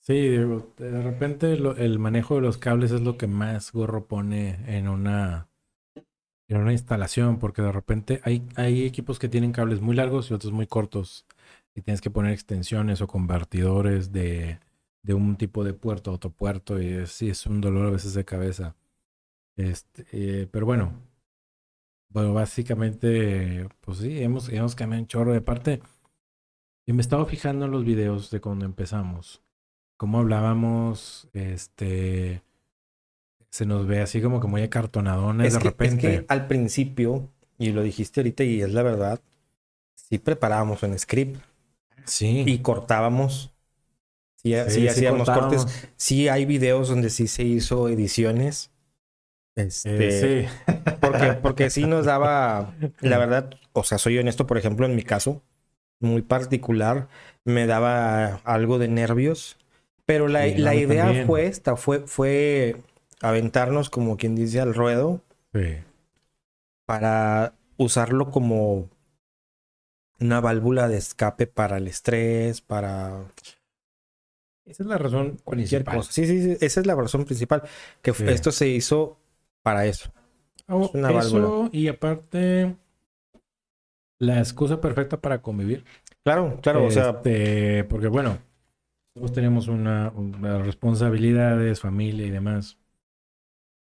[0.00, 4.58] Sí, de repente lo- el manejo de los cables es lo que más gorro pone
[4.76, 5.48] en una
[6.48, 10.34] en una instalación, porque de repente hay, hay equipos que tienen cables muy largos y
[10.34, 11.26] otros muy cortos.
[11.74, 14.60] Y tienes que poner extensiones o convertidores de,
[15.02, 16.80] de un tipo de puerto a otro puerto.
[16.80, 18.76] Y sí, es un dolor a veces de cabeza.
[19.56, 20.94] Este, eh, pero bueno.
[22.14, 25.82] Bueno, básicamente, pues sí, hemos, hemos cambiado un chorro de parte.
[26.86, 29.42] Y me estaba fijando en los videos de cuando empezamos.
[29.96, 32.42] Cómo hablábamos, este.
[33.50, 36.14] Se nos ve así como que muy acartonadones de que, repente.
[36.14, 39.20] es que al principio, y lo dijiste ahorita y es la verdad,
[39.94, 41.40] sí preparábamos un script
[42.04, 42.44] sí.
[42.46, 43.52] y cortábamos.
[44.36, 45.64] Sí, Sí, sí sí hacíamos cortábamos.
[45.66, 45.88] cortes.
[45.96, 48.70] Sí hay videos donde sí se hizo ediciones.
[49.56, 50.48] Este, Eh,
[51.00, 55.02] porque, porque sí nos daba, la verdad, o sea, soy honesto, por ejemplo, en mi
[55.02, 55.42] caso,
[56.00, 57.08] muy particular,
[57.44, 59.56] me daba algo de nervios,
[60.06, 61.26] pero la, Sí, la idea también.
[61.26, 62.76] fue esta, fue, fue
[63.22, 65.78] aventarnos, como quien dice, al ruedo sí.
[66.86, 68.88] para usarlo como
[70.20, 73.24] una válvula de escape para el estrés, para
[74.66, 75.96] Esa es la razón cualquier principal.
[75.98, 76.12] cosa.
[76.12, 77.62] Sí, sí, sí, esa es la razón principal,
[78.02, 79.18] que esto se hizo
[79.64, 80.12] para eso.
[80.68, 81.70] Oh, Es una eso, válvula.
[81.72, 82.76] y aparte,
[84.20, 85.84] la excusa perfecta para convivir.
[86.22, 88.38] Claro, claro, o sea, Este, porque bueno,
[89.14, 92.78] todos tenemos una, una responsabilidades, familia y demás.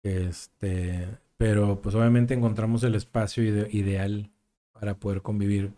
[0.03, 1.07] Este,
[1.38, 4.32] pero pues obviamente encontramos el espacio ide- ideal
[4.71, 5.73] para poder convivir.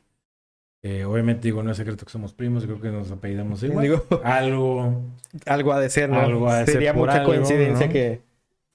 [0.84, 3.84] Eh, obviamente digo, no es secreto que somos primos, creo que nos apellidamos igual.
[3.84, 5.02] digo, Algo,
[5.46, 6.20] algo ha de ser, ¿no?
[6.20, 7.94] Algo ha de ser Sería por mucha algo, coincidencia ¿no?
[7.94, 8.22] que,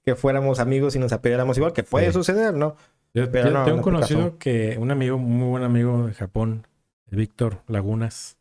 [0.07, 2.13] que fuéramos amigos y nos apellidáramos igual, que puede Sí.
[2.13, 2.77] suceder, ¿no?
[3.13, 4.15] yo, Pero yo no, tengo no un te pasó.
[4.15, 6.67] conocido que, un amigo, muy buen amigo de Japón,
[7.11, 8.37] Víctor Lagunas.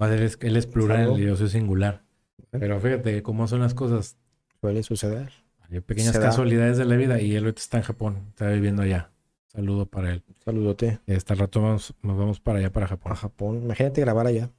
[0.00, 2.02] Él es, él es plural y yo soy singular.
[2.50, 4.16] Pero fíjate cómo son las cosas.
[4.60, 5.30] Suele suceder.
[5.70, 6.26] Hay pequeñas Se da.
[6.26, 9.10] casualidades de la vida y él ahorita está en Japón, está viviendo allá.
[9.46, 10.22] Saludo para él.
[10.44, 13.12] Saludote Este rato vamos- nos vamos para allá, para Japón.
[13.12, 13.62] a Japón.
[13.62, 14.50] Imagínate grabar allá.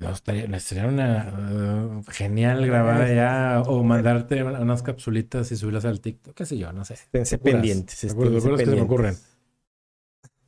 [0.00, 5.84] No, estaría, sería una uh, genial grabar allá o mandarte una- unas capsulitas y subirlas
[5.84, 6.94] al TikTok, qué sé yo, no sé.
[6.94, 8.02] Esténse pendientes.
[8.04, 9.14] Esténse locuras que se me ocurren.
[9.14, 9.36] pendientes.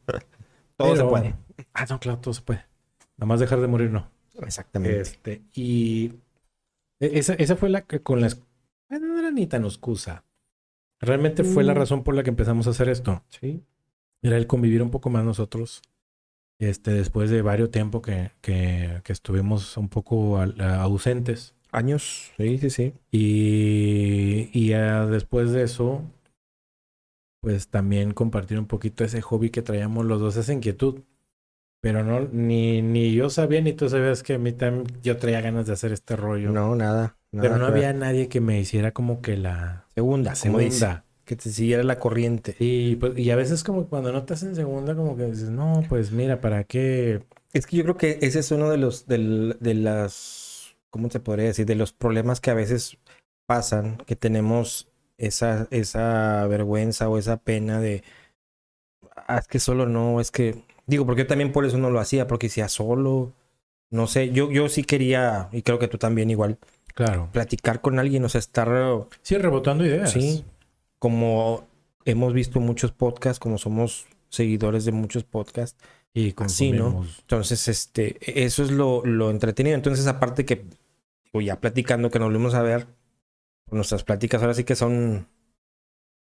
[0.76, 1.34] Todo se puede.
[1.74, 2.64] Ah, no, claro, todo se puede.
[3.18, 4.10] Nada más dejar de morir, no.
[4.40, 5.00] Exactamente.
[5.00, 6.06] Este, y
[6.98, 8.40] e- esa, esa fue la que con las...
[8.88, 10.24] Bueno, no era ni tan excusa.
[11.00, 11.76] Realmente fue la Mm.
[11.76, 13.22] razón por la que empezamos a hacer esto.
[13.28, 13.62] Sí.
[14.22, 15.82] Era el convivir un poco más nosotros.
[16.62, 21.54] Este, después de varios tiempo que, que, que estuvimos un poco al- ausentes.
[21.72, 22.30] Años.
[22.36, 22.94] Sí, sí, sí.
[23.10, 24.68] Y, y
[25.10, 26.02] después de eso,
[27.40, 31.00] pues también compartir un poquito ese hobby que traíamos los dos, esa inquietud.
[31.80, 35.40] Pero no, ni, ni yo sabía, ni tú sabías que a mí también yo traía
[35.40, 36.52] ganas de hacer este rollo.
[36.52, 37.16] No, nada.
[37.32, 41.04] nada pero no había nadie que me hiciera como que la segunda, la segunda.
[41.36, 42.56] Que te siguiera la corriente.
[42.58, 45.82] Y, pues, y a veces como cuando no te hacen segunda, como que dices, no,
[45.88, 47.22] pues mira, ¿para qué?
[47.54, 51.20] Es que yo creo que ese es uno de los del- de las ¿cómo se
[51.20, 51.64] podría decir?
[51.64, 52.98] De los problemas que a veces
[53.46, 58.02] pasan, que tenemos esa esa vergüenza o esa pena de
[59.16, 62.00] ah, es que solo no, es que digo, porque yo también por eso no lo
[62.00, 63.32] hacía, porque decía solo
[63.90, 66.58] no sé, yo yo sí quería y creo que tú también igual
[66.94, 67.30] Claro.
[67.32, 68.68] platicar con alguien, o sea, estar
[69.22, 70.10] Sí, rebotando ideas.
[70.10, 70.44] Sí,
[71.02, 71.66] como
[72.04, 75.76] hemos visto muchos podcasts, como somos seguidores de muchos podcasts,
[76.14, 76.94] Y Así, ¿no?
[76.94, 77.18] consumimos.
[77.22, 79.74] entonces este, eso es lo, lo entretenido.
[79.74, 80.64] Entonces, aparte que,
[81.24, 82.86] digo, ya platicando, que nos volvemos a ver,
[83.72, 85.26] nuestras pláticas ahora sí que son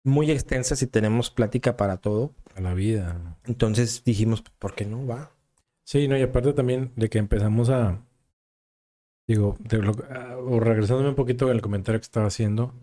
[0.03, 2.33] muy extensas y tenemos plática para todo.
[2.55, 3.37] a la vida.
[3.45, 5.31] Entonces dijimos, ¿por qué no va?
[5.85, 8.03] Sí, no, y aparte también de que empezamos a.
[9.27, 12.73] Digo, de o regresándome un poquito al comentario que estaba haciendo,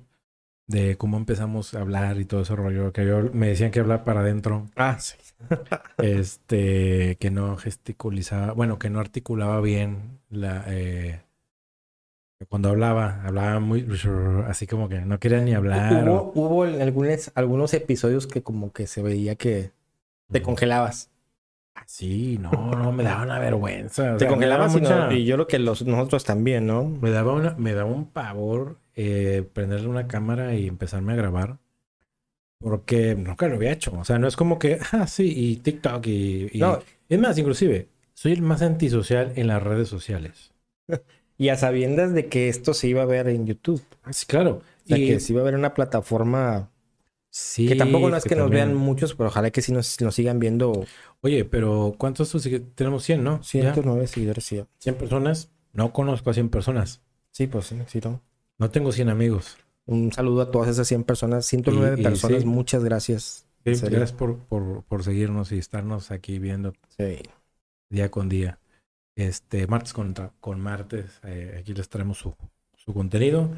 [0.66, 4.04] de cómo empezamos a hablar y todo ese rollo, que yo me decían que hablar
[4.04, 5.16] para adentro, Ah, sí.
[5.98, 10.64] este, que no gesticulizaba, bueno, que no articulaba bien la.
[10.68, 11.20] eh,
[12.48, 13.86] cuando hablaba, hablaba muy
[14.48, 16.06] así como que no quería ni hablar.
[16.08, 19.70] Hubo, o- hubo en algunos, algunos episodios que como que se veía que
[20.30, 21.10] te congelabas.
[21.86, 24.14] Sí, no, no, me daba una vergüenza.
[24.14, 26.84] o Te sea, congelabas mucha- y yo creo que los, nosotros también, ¿no?
[26.84, 31.58] Me daba, una, me daba un pavor eh, prenderle una cámara y empezarme a grabar.
[32.58, 33.92] Porque nunca lo había hecho.
[33.98, 36.48] O sea, no es como que, ah, sí, y TikTok y...
[36.52, 36.78] y- No,
[37.08, 40.52] Es más, inclusive, soy el más antisocial en las redes sociales.
[41.38, 43.82] y a sabiendas de que esto se iba a ver en YouTube.
[44.02, 44.62] Ah, sí, claro.
[44.84, 46.70] O sea, y que se iba a ver una plataforma
[47.30, 50.00] sí, que tampoco no es que, nos también- vean muchos, pero ojalá que sí nos,
[50.00, 50.84] nos sigan viendo
[51.22, 52.30] Oye, pero ¿cuántos
[52.74, 53.02] tenemos?
[53.02, 53.36] 100, ¿no?
[53.38, 54.44] Ya, 109 seguidores.
[54.44, 55.50] Sí, 100 personas.
[55.72, 57.02] No conozco a 100 personas.
[57.30, 58.20] sí pues sí, sí, no.
[58.58, 59.56] No tengo 100 amigos.
[59.86, 62.46] Un saludo a todas esas 100 personas, 109 Y- y personas, sí.
[62.46, 63.46] muchas gracias.
[63.64, 67.18] Sí, gracias por, por, por seguirnos y estarnos aquí viendo Sí.
[67.90, 68.58] día con día.
[69.16, 72.34] Este, martes con, con martes, eh, aquí les traemos su,
[72.76, 73.50] su contenido.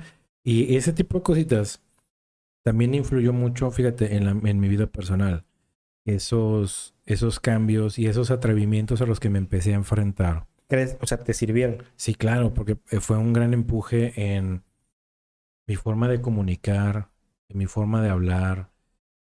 [0.45, 1.81] Y ese tipo de cositas
[2.65, 5.45] también influyó mucho, fíjate, en, la, en mi vida personal.
[6.05, 10.47] Esos, esos cambios y esos atrevimientos a los que me empecé a enfrentar.
[10.69, 10.97] ¿Crees?
[11.01, 11.83] O sea, te sirvieron.
[11.97, 14.63] Sí, claro, porque eh, fue un gran empuje en
[15.67, 17.11] mi forma de comunicar,
[17.49, 18.71] mi forma de hablar,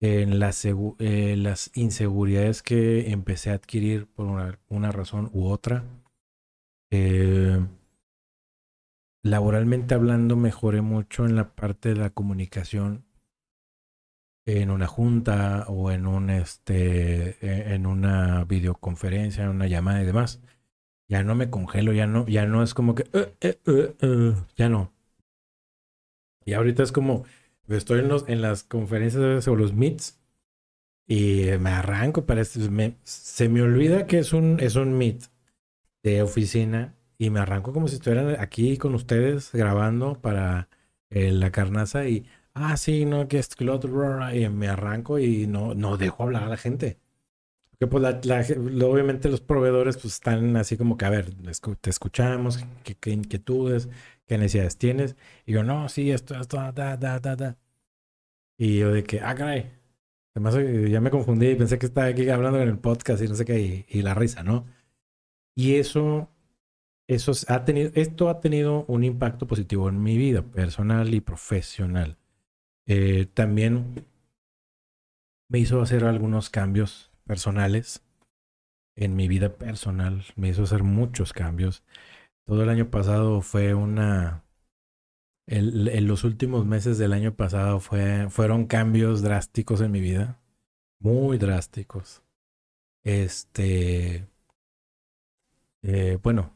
[0.00, 4.26] en eh, las inseguridades que empecé a adquirir por
[4.68, 5.84] una, razón u otra.
[6.90, 7.58] Eh,
[9.22, 13.04] laboralmente hablando, mejoré mucho en la parte de la comunicación
[14.46, 20.06] en una junta o en un este e, en una videoconferencia, en una llamada y
[20.06, 20.40] demás.
[21.08, 24.34] Ya no me congelo, ya no, ya no es como que "Eh, eh, eh, eh",
[24.56, 24.92] ya no.
[26.48, 27.24] Y ahorita es como
[27.68, 30.18] estoy en los las conferencias o los meets
[31.06, 32.60] y me arranco para este-
[33.04, 35.24] se me olvida que es un es un meet
[36.04, 40.68] de oficina y me arranco como si estuvieran aquí con ustedes grabando para
[41.10, 44.68] eh, la carnaza y ah sí no que es que otro, bla, bla", y me
[44.68, 46.98] arranco y no no dejo hablar a la gente.
[47.70, 48.04] Porque pues
[48.82, 51.30] obviamente los proveedores pues están así como que a ver
[51.80, 52.58] te escuchamos
[53.00, 53.88] qué inquietudes
[54.28, 55.16] qué necesidades tienes
[55.46, 57.58] y yo no sí esto esto da da da da
[58.58, 59.72] y yo de que ah caray
[60.44, 63.28] hace que ya me confundí y pensé que estaba aquí hablando en el podcast y
[63.28, 64.66] no sé qué y, y la risa no
[65.56, 66.30] y eso
[67.08, 72.18] eso ha tenido, esto ha tenido un impacto positivo en mi vida personal y profesional.
[72.86, 74.06] Eh, también
[75.48, 78.02] me hizo hacer algunos cambios personales
[78.94, 80.24] en mi vida personal.
[80.36, 81.82] Me hizo hacer muchos cambios.
[82.48, 84.42] Todo el año pasado fue una...
[85.46, 90.40] el- en los últimos meses del año pasado fue, fueron cambios drásticos en mi vida.
[90.98, 92.22] Muy drásticos.
[93.04, 94.26] Este...
[95.82, 96.52] eh, bueno,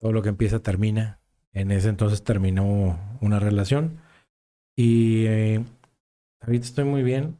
[0.00, 1.20] todo lo que empieza termina.
[1.52, 3.98] En ese entonces terminó una relación.
[4.76, 5.64] Y eh,
[6.40, 7.38] ahorita estoy muy bien.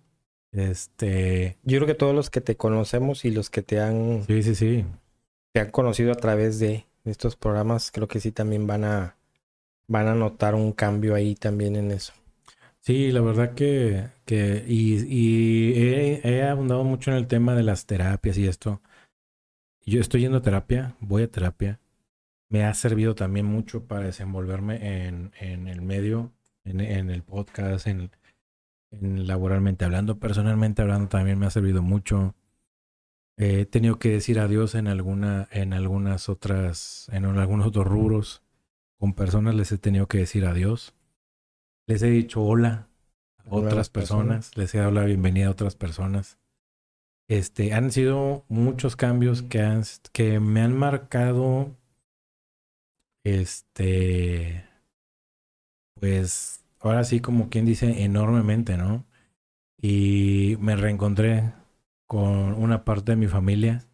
[0.52, 4.42] Este, Yo creo que todos los que te conocemos y los que te han, sí,
[4.42, 4.84] sí, sí.
[5.52, 9.16] te han conocido a través de estos programas, creo que sí también van a,
[9.88, 12.12] van a notar un cambio ahí también en eso.
[12.80, 15.72] Sí, la verdad que, que y,
[16.24, 18.82] he, abundado mucho en el tema de las terapias y esto.
[19.84, 21.80] Yo estoy yendo a terapia, voy a terapia.
[22.48, 26.32] Me ha servido también mucho para desenvolverme en, en el medio,
[26.64, 28.10] en, en el podcast, en
[29.00, 32.34] laboralmente hablando, personalmente hablando, también me ha servido mucho.
[33.44, 38.40] He tenido que decir adiós en alguna, en algunas otras, en algunos otros rubros.
[39.00, 40.94] Con personas les he tenido que decir adiós.
[41.88, 42.86] Les he dicho hola
[43.38, 46.38] a otras personas, les he dado la bienvenida a otras personas.
[47.26, 49.82] Este, han sido muchos cambios que han,
[50.12, 51.76] que me han marcado,
[53.24, 54.64] este,
[55.94, 59.04] pues, ahora sí como quien dice, enormemente, ¿no?
[59.80, 61.54] Y me reencontré
[62.12, 63.86] con una parte de mi familia.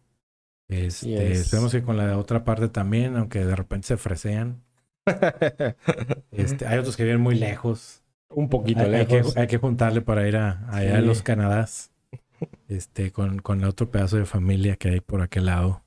[0.67, 1.39] Este, es.
[1.39, 4.61] esperemos que con la otra parte también, aunque de repente se fresean.
[6.31, 8.03] Este, hay otros que viven muy lejos.
[8.27, 9.37] un poquito Hay, hay que, lejos.
[9.37, 11.93] hay que juntarle para ir a, allá a los Canadás.
[12.67, 15.85] Este, con, con el otro pedazo de familia que hay por aquel lado.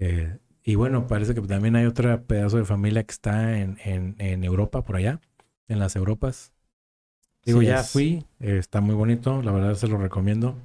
[0.00, 4.16] Eh, y bueno, parece que también hay otro pedazo de familia que está en, en,
[4.18, 5.20] en Europa, por allá,
[5.68, 6.52] en las Europas.
[7.44, 7.88] Digo, Sí ya es.
[7.88, 10.56] fui, eh, está muy bonito, la verdad se lo recomiendo.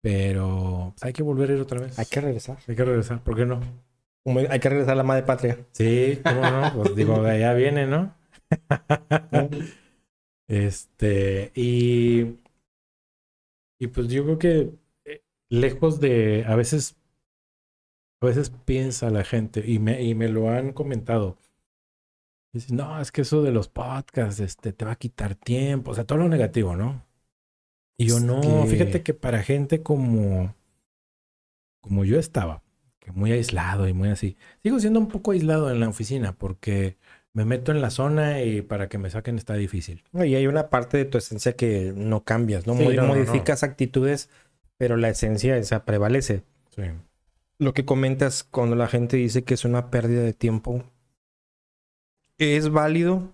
[0.00, 1.98] Pero pues, hay que volver a ir otra vez.
[1.98, 2.58] Hay que regresar.
[2.66, 3.60] Hay que regresar, ¿por qué no?
[4.24, 5.58] Como Hay que regresar a la madre patria.
[5.72, 6.72] Sí, ¿cómo no?
[6.74, 8.14] Pues digo, de allá viene, ¿no?
[10.48, 12.38] Este, y,
[13.78, 14.70] y pues yo creo que
[15.04, 16.96] eh, lejos de, a veces,
[18.22, 21.36] a veces piensa la gente, y me, y me lo han comentado.
[22.54, 25.94] Dicen, no, es que eso de los podcasts, este, te va a quitar tiempo, o
[25.94, 27.04] sea, todo lo negativo, ¿no?
[27.98, 30.54] Y yo Es no, que- fíjate que para gente como,
[31.82, 32.62] como yo estaba,
[33.00, 36.96] que muy aislado y muy así, sigo siendo un poco aislado en la oficina porque
[37.34, 40.02] me meto en la zona y para que me saquen está difícil.
[40.14, 42.74] Y hay una parte de tu esencia que no cambias, ¿no?
[42.76, 43.14] Sí, Modi- no, no, no.
[43.14, 44.30] Modificas actitudes,
[44.76, 46.42] pero la esencia esa prevalece.
[46.74, 46.82] Sí.
[47.58, 50.84] Lo que comentas cuando la gente dice que es una pérdida de tiempo
[52.38, 53.32] es válido,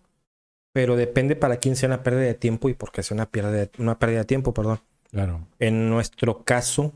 [0.74, 3.52] pero depende para quién sea una pérdida de tiempo y por qué sea una pérdida
[3.52, 4.80] de, una pérdida de tiempo, perdón.
[5.10, 5.46] Claro.
[5.60, 6.94] En nuestro caso,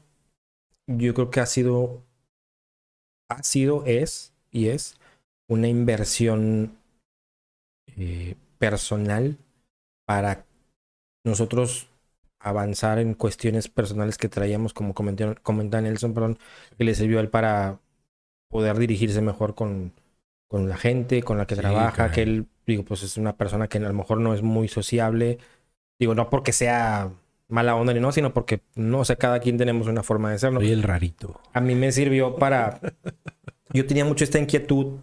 [0.86, 2.02] yo creo que ha sido,
[3.28, 4.96] ha sido, es y es
[5.48, 6.76] una inversión
[7.96, 9.38] eh, personal
[10.06, 10.46] para
[11.24, 11.90] nosotros
[12.40, 16.38] avanzar en cuestiones personales que traíamos, como comentó, comenta Nelson, perdón,
[16.78, 17.80] que le sirvió a él para
[18.50, 19.94] poder dirigirse mejor con,
[20.48, 22.10] con la gente, con la que Sí, trabaja, caray.
[22.10, 25.38] que él, digo, pues es una persona que a lo mejor no es muy sociable,
[25.98, 27.10] digo, no porque sea
[27.48, 30.60] mala onda ni no, sino porque, no sé, cada quien tenemos una forma de serlo.
[30.60, 31.40] Soy el rarito.
[31.54, 32.78] A mí me sirvió para,
[33.72, 34.98] yo tenía mucho esta inquietud,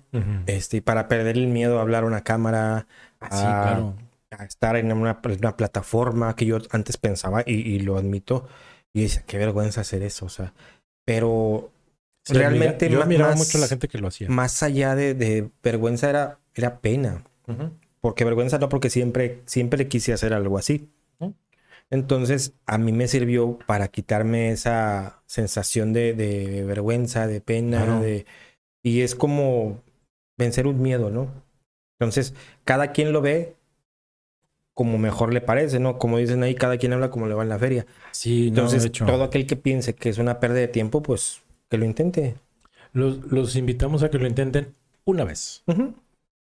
[0.46, 2.88] este, para perder el miedo a hablar a una cámara,
[3.20, 3.96] Ah, sí, ah, claro.
[4.32, 8.48] a estar en una, una plataforma que yo antes pensaba y, y lo admito.
[8.94, 10.54] Y decía, qué vergüenza hacer eso, o sea.
[11.06, 11.72] Pero
[12.24, 14.30] Sí, realmente admira- yo admiraba mucho a la gente que lo hacía.
[14.30, 17.24] más allá de, de vergüenza era, era pena.
[18.02, 20.90] Porque vergüenza no, porque siempre, siempre quise hacer algo así.
[21.92, 28.02] Entonces, a mí me sirvió para quitarme esa sensación de, de vergüenza, de pena, Claro.
[28.02, 28.26] de...
[28.84, 29.82] Y es como
[30.38, 31.30] vencer un miedo, ¿no?
[32.00, 32.34] Entonces,
[32.64, 33.56] cada quien lo ve
[34.74, 35.98] como mejor le parece, ¿no?
[35.98, 37.86] Como dicen ahí, cada quien habla como le va en la feria.
[38.12, 41.02] Sí, no, Entonces, de hecho, todo aquel que piense que es una pérdida de tiempo,
[41.02, 42.36] pues que lo intente.
[42.94, 44.74] los, los invitamos a que lo intenten
[45.06, 45.64] una vez.
[45.68, 45.94] Ujú.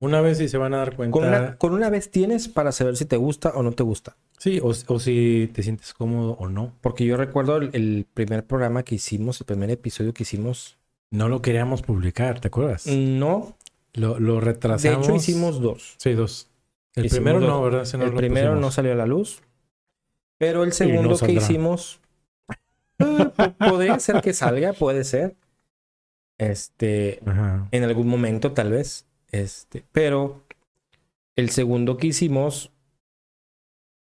[0.00, 1.12] Una vez y se van a dar cuenta.
[1.12, 4.16] con, una, con una vez tienes para saber si te gusta o no te gusta.
[4.38, 6.72] Sí, o, o si te sientes cómodo o no.
[6.80, 10.78] Porque yo recuerdo el, el primer programa que hicimos, el primer episodio que hicimos.
[11.10, 12.86] No lo queríamos publicar, ¿te acuerdas?
[12.86, 13.56] No,
[13.92, 15.06] Lo, lo de retrasamos.
[15.06, 15.96] hecho hicimos dos.
[15.98, 16.48] Sí, dos.
[16.94, 17.48] El Hicimos primero dos.
[17.48, 17.92] no, ¿verdad?
[17.98, 19.42] No el primero no salió a la luz.
[20.38, 22.00] Pero el no segundo que hicimos.
[22.98, 25.36] eh, po- podría ser que salga, puede ser.
[26.38, 27.20] Este.
[27.26, 27.68] Ajá.
[27.70, 29.04] En algún momento, tal vez.
[29.30, 29.84] Este.
[29.92, 30.42] Pero.
[31.36, 32.70] El segundo que hicimos.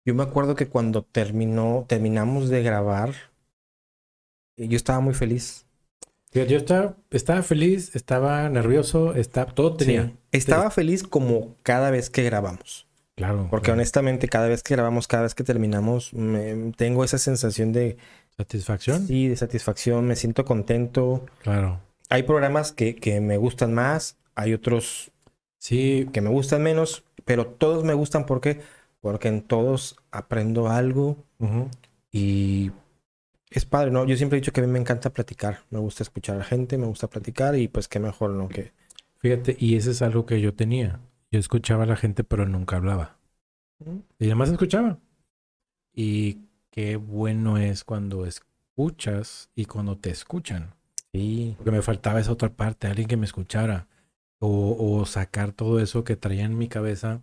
[0.05, 3.13] Yo me acuerdo que cuando terminó, terminamos de grabar.
[4.57, 5.67] eh, Yo estaba muy feliz.
[6.33, 10.07] Yo estaba, estaba feliz, estaba nervioso, estaba, todo tenía.
[10.07, 10.17] Sí.
[10.33, 12.87] Estaba feliz como cada vez que grabamos.
[13.17, 13.49] Claro.
[13.51, 13.79] Porque claro.
[13.79, 17.97] honestamente, cada vez que grabamos, cada vez que terminamos, me- tengo esa sensación de,
[18.37, 19.07] ¿Satisfacción?
[19.09, 21.27] sí, de satisfacción, me siento contento.
[21.43, 21.81] Claro.
[22.09, 25.11] Hay programas que, que me gustan más, hay otros
[25.59, 28.63] Sí, que me gustan menos, pero todos me gustan ¿por qué?
[29.03, 31.17] porque en todos aprendo algo
[32.11, 32.71] y
[33.51, 34.07] es padre, ¿no?
[34.07, 36.45] Yo siempre he dicho que a mí me encanta platicar, me gusta escuchar a la
[36.45, 38.49] gente, me gusta platicar y pues qué mejor, ¿no?
[38.49, 38.73] Que
[39.19, 41.01] fíjate, y eso es algo que yo tenía.
[41.31, 43.19] Yo escuchaba a la gente, pero nunca hablaba.
[44.19, 44.99] Y además escuchaba.
[45.95, 46.39] Y
[46.71, 50.75] qué bueno es cuando escuchas y cuando te escuchan.
[51.13, 53.87] sí, Porque me faltaba esa otra parte, alguien que me escuchara.
[54.41, 57.23] O, o sacar todo eso que traía en mi cabeza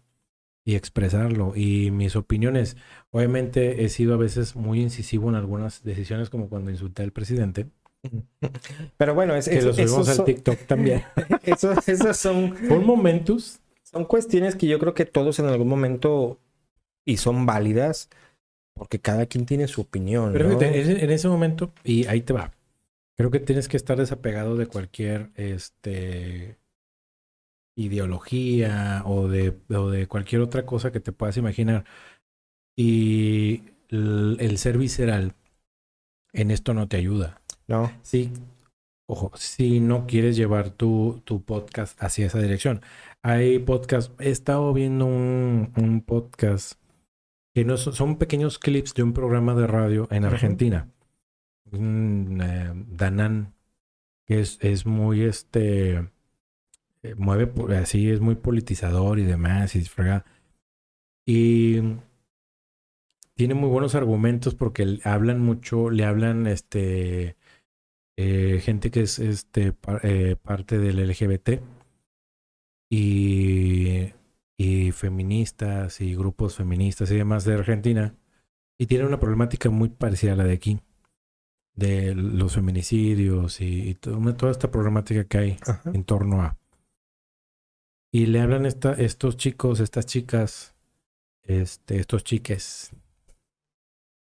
[0.64, 1.54] y expresarlo.
[1.56, 2.78] Y mis opiniones.
[3.12, 7.68] Obviamente he sido a veces muy incisivo en algunas decisiones, como cuando insulté al presidente.
[8.98, 11.04] pero bueno, es, Que es- lo subimos al son- TikTok también.
[11.44, 12.54] esos- esos son
[12.86, 13.60] momentus.
[13.84, 16.40] Son cuestiones que yo creo que todos en algún momento
[17.06, 18.10] y son válidas
[18.74, 20.34] porque cada quien tiene su opinión.
[20.34, 20.60] Pero ¿no?
[20.60, 22.52] fíjate, en en ese momento, y ahí te va.
[23.18, 26.58] Creo que tienes que estar desapegado de cualquier este
[27.78, 31.86] ideología o de, o de cualquier otra cosa que te puedas imaginar.
[32.76, 35.36] Y el, el ser visceral
[36.34, 37.42] en esto no te ayuda.
[37.68, 38.32] No, Sí,
[39.08, 42.82] ojo, si no quieres llevar tu, tu podcast hacia esa dirección.
[43.22, 46.80] Hay podcast, he estado viendo un, un podcast
[47.54, 50.26] que no son, son pequeños clips de un programa de radio en.
[50.26, 50.90] Argentina.
[51.72, 53.54] Eh, Danán,
[54.26, 56.10] que es, es muy este
[57.04, 60.26] eh, mueve así, es muy politizador y demás, y frega.
[61.26, 61.82] Y
[63.36, 67.36] tiene muy buenos argumentos porque hablan mucho, le hablan este
[68.18, 71.62] eh, gente que es este eh, parte del LGBT
[72.90, 74.14] y,
[74.58, 78.16] y feministas y grupos feministas y demás de Argentina
[78.80, 80.80] y tiene una problemática muy parecida a la de aquí
[81.76, 85.92] de los feminicidios y, y to- toda esta problemática que hay Ajá.
[85.94, 86.58] en torno a
[88.12, 90.76] y le hablan esta, estos chicos, estas chicas,
[91.44, 92.92] este, estos chiques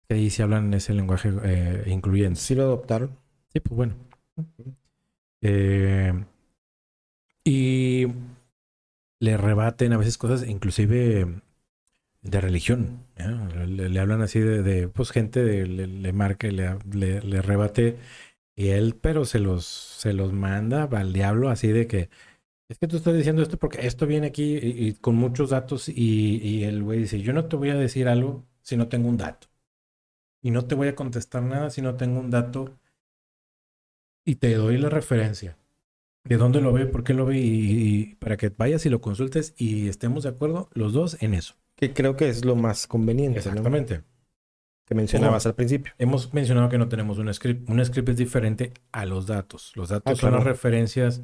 [0.08, 2.40] que ahí se hablan ese lenguaje eh, incluyente.
[2.40, 3.18] Sí lo adoptaron.
[3.54, 3.96] Sí, pues bueno.
[5.42, 6.12] Eh,
[7.44, 8.06] y
[9.20, 11.42] le rebaten a veces cosas, inclusive
[12.22, 13.02] de religión.
[13.68, 17.22] Le, le hablan así de, de, pues gente de- le, le marca y le, le,
[17.22, 17.98] le rebate.
[18.56, 22.10] Y él, pero se los, se los manda al diablo así de que
[22.70, 25.88] es que tú estás diciendo esto porque esto viene aquí y, y con muchos datos
[25.90, 29.08] y, y el güey dice, yo no te voy a decir algo si no tengo
[29.10, 29.48] un dato.
[30.42, 32.78] Y no te voy a contestar nada si no tengo un dato
[34.26, 35.58] y te doy la referencia.
[36.24, 37.42] De dónde lo ve, por qué lo ve y,
[38.02, 41.56] y para que vayas y lo consultes y estemos de acuerdo los dos en eso.
[41.78, 43.40] Que creo que es lo más conveniente, ¿no?
[43.40, 44.04] Exactamente.
[44.86, 45.94] Que mencionabas al principio.
[45.98, 47.70] Hemos mencionado que no tenemos un script.
[47.70, 49.72] Un script es diferente a los datos.
[49.76, 50.38] Los datos Ah, son claro.
[50.38, 51.22] las referencias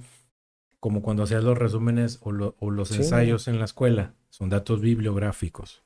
[0.84, 2.97] como cuando hacías los resúmenes o, lo- o los Sí.
[2.97, 4.15] ensayos en la escuela.
[4.29, 5.81] Son datos bibliográficos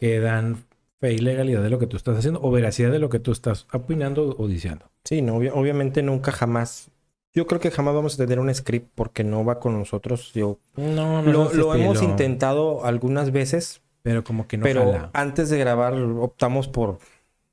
[0.00, 0.64] que dan
[0.98, 3.30] fe y legalidad de lo que tú estás haciendo o veracidad de lo que tú
[3.30, 4.90] estás opinando o diciendo.
[5.04, 6.90] Sí, no, obvia- obviamente nunca jamás.
[7.32, 10.32] Yo creo que jamás vamos a tener un script porque no va con nosotros.
[10.34, 15.10] Yo No, lo, lo hemos intentado algunas veces, Pero como que no pero jala.
[15.12, 16.98] antes de grabar optamos por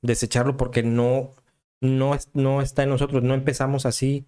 [0.01, 1.29] desecharlo porque no,
[1.81, 3.21] no, no está en nosotros.
[3.21, 4.25] No empezamos así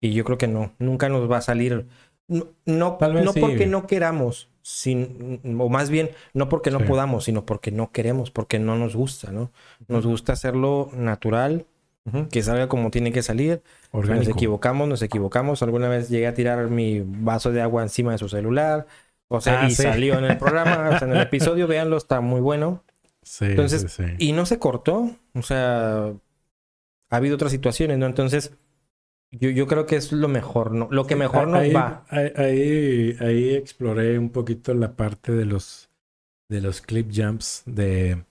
[0.00, 0.72] y yo creo que no.
[0.78, 1.86] Nunca nos va a salir.
[2.28, 3.40] No, no, Tal vez no sí.
[3.40, 6.84] porque no queramos, sin, o más bien, no porque no Sí.
[6.86, 9.52] podamos, sino porque no queremos, porque no nos gusta, ¿no?
[9.88, 11.66] Nos gusta hacerlo natural,
[12.30, 13.62] que salga como tiene que salir.
[13.92, 15.62] Nos equivocamos, nos equivocamos.
[15.62, 18.86] Alguna vez llegué a tirar mi vaso de agua encima de su celular.
[19.28, 19.82] O sea, Ah, y sí.
[19.82, 22.84] salió en el programa, o sea, en el episodio, véanlo, está muy bueno.
[23.22, 24.12] Sí, Entonces, sí, sí.
[24.18, 25.10] Y no se cortó.
[25.34, 26.12] O sea,
[27.10, 28.06] ha habido otras situaciones, ¿no?
[28.06, 28.52] Entonces,
[29.40, 30.88] yo, yo creo que es lo mejor, ¿no?
[30.90, 32.04] Lo que mejor nos ahí, va.
[32.08, 35.90] Ahí, ahí, ahí exploré un poquito la parte de los
[36.48, 38.24] de los clip jumps de,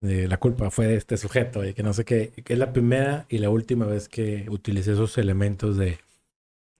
[0.00, 2.72] de la culpa fue de este sujeto y que no sé qué, que es la
[2.72, 5.98] primera y la última vez que utilicé esos elementos de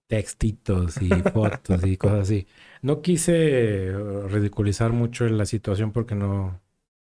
[0.09, 2.47] textitos y fotos y cosas así.
[2.83, 3.93] No quise
[4.29, 6.61] ridiculizar mucho la situación porque no,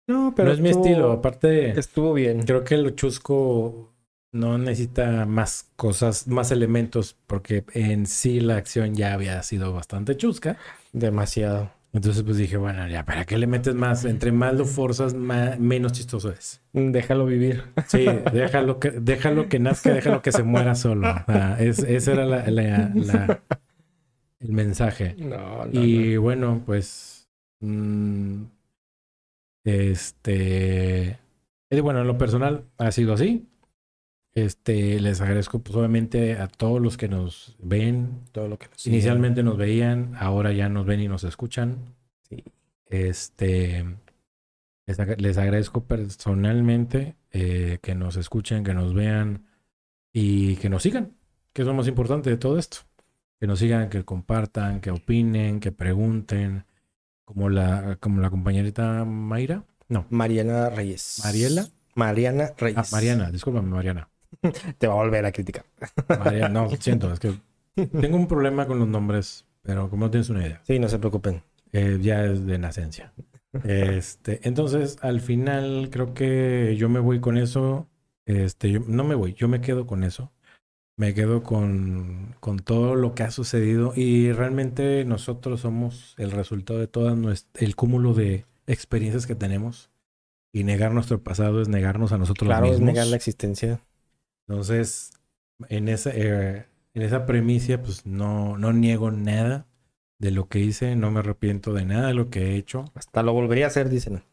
[0.07, 1.13] No, no es mi estilo.
[1.13, 2.43] Aparte, Estuvo bien.
[2.43, 3.90] Creo que lo chusco
[4.33, 10.17] no necesita más cosas, más elementos, porque en sí la acción ya había sido bastante
[10.17, 10.57] chusca.
[10.93, 11.73] Demasiado.
[11.93, 14.05] Entonces, pues dije, bueno, ya, ¿para qué le metes más?
[14.05, 16.63] Entre más lo forzas, más, menos chistoso es.
[16.73, 17.65] Déjalo vivir.
[17.89, 21.09] Sí, déjalo que, déjalo que nazca, déjalo que se muera solo.
[21.59, 23.43] Es- ese era la- la- la-
[24.39, 25.17] el mensaje.
[25.19, 27.29] No, no, Y bueno, pues.
[27.59, 28.43] mm,
[29.65, 31.19] este.
[31.83, 33.47] bueno, en lo personal ha sido así.
[34.33, 38.21] Este, les agradezco, pues, obviamente, a todos los que nos ven.
[38.33, 41.95] todo lo que nos Inicialmente nos veían, ahora ya nos ven y nos escuchan.
[42.29, 42.45] Sí.
[42.87, 43.85] Este.
[44.87, 49.47] Les, les agradezco personalmente eh, que nos escuchen, que nos vean
[50.13, 51.13] y que nos sigan,
[51.53, 52.79] que es lo más importante de todo esto.
[53.39, 56.65] Que nos sigan, que compartan, que opinen, que pregunten,
[57.25, 59.65] como la, como la compañerita Mayra.
[59.89, 61.21] No, Mariana Reyes.
[61.25, 61.69] ¿Mariela?
[61.95, 62.79] Mariana Reyes.
[62.79, 64.09] ah, Mariana, discúlpame, Mariana.
[64.79, 65.65] Te va a volver a criticar.
[66.51, 67.33] No, siento, es que
[67.75, 70.61] tengo un problema con los nombres, pero como no tienes una idea.
[70.67, 71.43] Sí, no se preocupen.
[71.73, 73.13] Eh, ya es de nacencia.
[73.65, 77.89] Este, entonces, al final creo que yo me voy con eso.
[78.27, 80.33] Este, yo, no me voy, yo me quedo con eso.
[80.97, 86.79] Me quedo con, con todo lo que ha sucedido y realmente nosotros somos el resultado
[86.79, 87.17] de todo
[87.55, 89.91] el cúmulo de experiencias que tenemos.
[90.53, 92.87] Y negar nuestro pasado es negarnos a nosotros Claro, es mismos.
[92.89, 93.81] negar la existencia.
[94.51, 95.13] Entonces,
[95.69, 99.69] en esa, eh, en esa premisa, pues no, no niego nada
[100.19, 102.85] de lo que hice, no me arrepiento de nada de lo que he hecho.
[102.97, 104.25] Hasta lo volvería a hacer, dicen.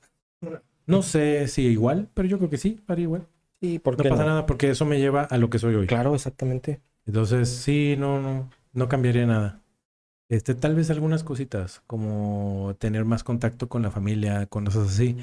[0.87, 3.27] No sé si igual, pero yo creo que sí, haría igual.
[3.61, 4.29] Sí, ¿por No qué pasa no?
[4.29, 5.87] nada porque eso me lleva a lo que soy hoy.
[5.87, 6.81] Claro, exactamente.
[7.05, 9.61] Entonces, sí, no, no, no cambiaría nada.
[10.29, 15.17] Este, tal vez algunas cositas, como tener más contacto con la familia, con cosas así,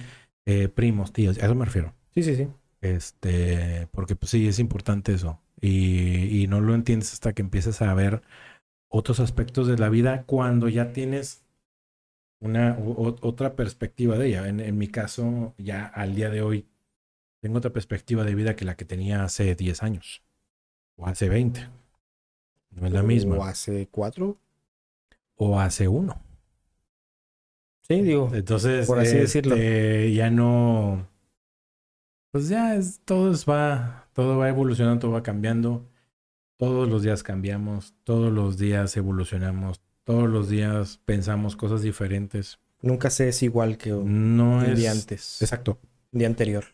[0.46, 1.94] eh, primos, tíos, a eso me refiero.
[2.14, 2.48] Sí, sí, sí.
[2.84, 5.40] Este, porque pues sí, es importante eso.
[5.60, 8.22] Y, y no lo entiendes hasta que empiezas a ver
[8.88, 11.44] otros aspectos de la vida cuando ya tienes
[12.40, 14.48] una o- o- otra perspectiva de ella.
[14.48, 16.66] En, en mi caso, ya al día de hoy,
[17.40, 20.22] tengo otra perspectiva de vida que la que tenía hace 10 años
[20.96, 21.68] o hace 20.
[22.72, 23.48] No es la O misma.
[23.48, 24.38] hace cuatro.
[25.36, 26.20] O hace uno.
[27.82, 28.30] Sí, digo.
[28.34, 29.54] Entonces, Por así decirlo.
[29.54, 31.06] este, ya no.
[32.34, 35.88] Pues ya es, todo es- va, todo va evolucionando, todo va cambiando.
[36.58, 42.58] Todos los días cambiamos, todos los días evolucionamos, todos los días pensamos cosas diferentes.
[42.82, 45.40] Nunca se es igual que un No es día antes.
[45.42, 45.78] exacto.
[46.10, 46.64] Día anterior.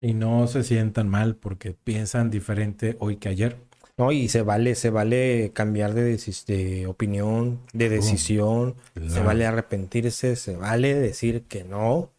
[0.00, 3.56] Y no se sientan mal porque piensan diferente hoy que ayer.
[3.96, 6.16] No, y se vale, se vale cambiar de,
[6.46, 9.24] de opinión, de decisión, se Claro.
[9.24, 12.12] vale arrepentirse, se vale decir que no.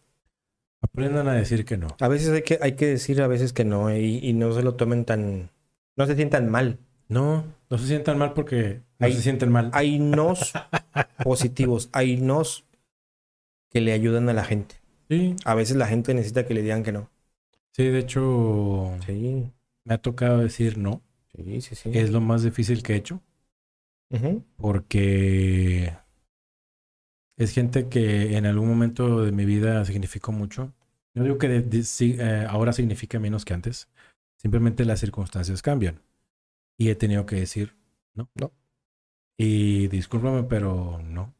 [0.82, 1.88] Aprendan a decir que no.
[2.00, 4.64] A veces hay que, hay que decir a veces que no y, y no se
[4.64, 5.52] lo tomen tan,
[5.96, 6.80] no se sientan mal.
[7.10, 9.72] No, no se sientan mal porque no Hay- se sienten mal.
[9.74, 10.54] Hay nos
[11.24, 12.66] positivos, hay nos
[13.72, 14.76] que le ayudan a la gente.
[15.10, 17.10] Sí, A veces la gente necesita que le digan que no.
[17.72, 19.52] sí, de hecho, Sí,
[19.86, 21.02] me ha tocado decir no.
[21.36, 21.92] sí, sí, sí.
[21.94, 23.22] Es lo más difícil que he hecho
[24.12, 24.44] Ujú.
[24.58, 25.94] porque
[27.40, 30.74] es gente que en algún momento de mi vida significó mucho.
[31.16, 33.88] No digo que eh, ahora significa menos que antes.
[34.38, 36.02] Simplemente las circunstancias cambian.
[36.78, 37.78] Y he tenido que decir
[38.14, 38.30] no.
[38.36, 38.52] No.
[39.38, 41.34] Y discúlpame, pero no.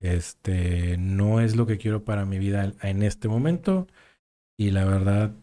[0.00, 3.86] Este no es lo que quiero para mi vida en este momento.
[4.56, 5.36] Y la verdad,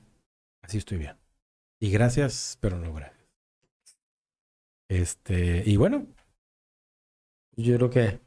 [0.61, 1.15] así estoy bien.
[1.79, 3.17] Y gracias, pero no gracias.
[4.89, 6.05] Este, y bueno,
[7.55, 8.26] Yo creo que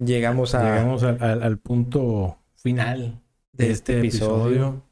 [0.00, 3.22] llegamos a llegamos al, al- al punto final
[3.52, 4.82] de, este, episodio.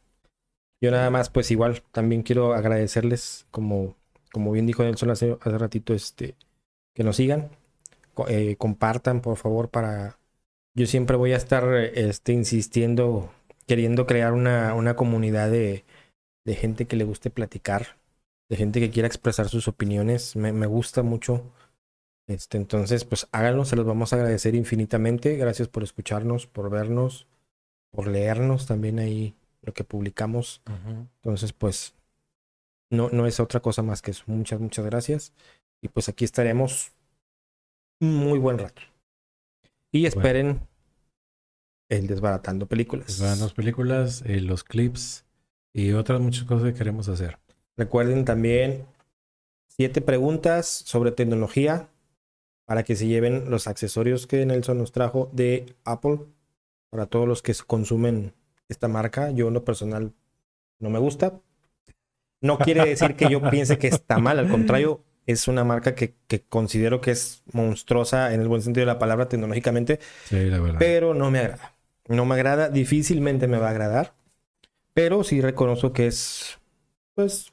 [0.80, 3.96] Yo nada más, pues igual, también quiero agradecerles, como,
[4.32, 6.36] como bien dijo Nelson hace, hace ratito, este,
[6.94, 7.50] que nos sigan,
[8.28, 10.18] eh, compartan por favor para
[10.74, 13.30] yo siempre voy a estar este, insistiendo,
[13.66, 15.84] queriendo crear una, una comunidad de,
[16.46, 17.98] de gente que le guste platicar,
[18.48, 20.36] de gente que quiera expresar sus opiniones.
[20.36, 21.42] Me, me gusta mucho.
[22.28, 25.36] Este, entonces, pues háganlo, se los vamos a agradecer infinitamente.
[25.36, 27.26] Gracias por escucharnos, por vernos,
[27.90, 30.60] por leernos también ahí lo que publicamos.
[31.16, 31.94] Entonces, pues,
[32.90, 34.24] no, no es otra cosa más que eso.
[34.26, 35.32] Muchas, muchas gracias.
[35.80, 36.92] Y pues aquí estaremos
[37.98, 38.82] muy buen rato.
[39.90, 40.60] Y esperen
[41.88, 43.06] el Desbaratando Películas.
[43.06, 45.24] Desbaratando Películas, eh, los clips
[45.72, 47.38] y otras muchas cosas que queremos hacer.
[47.78, 48.84] Recuerden también
[49.68, 51.88] siete preguntas sobre tecnología
[52.68, 56.18] para que se lleven los accesorios que Nelson nos trajo de Apple
[56.90, 58.34] para todos los que consumen
[58.68, 59.30] esta marca.
[59.30, 60.12] Yo en lo personal
[60.78, 61.40] no me gusta.
[62.42, 66.14] No quiere decir que yo piense que está mal, al contrario, es una marca que,
[66.26, 70.60] que, considero que es monstruosa en el buen sentido de la palabra tecnológicamente, Sí, la
[70.60, 70.78] verdad.
[70.78, 71.74] pero no me agrada.
[72.06, 74.12] No me agrada, difícilmente me va a agradar,
[74.92, 76.58] pero sí reconozco que es,
[77.14, 77.50] pues,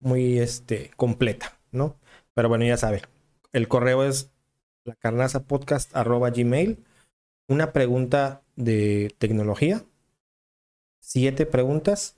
[0.00, 1.96] muy, este, completa, ¿no?
[2.34, 3.00] Pero bueno, ya saben,
[3.56, 4.30] el correo es
[4.84, 6.84] lacarnazapodcast.gmail.
[7.48, 9.82] Una pregunta de tecnología.
[11.00, 12.16] Siete preguntas.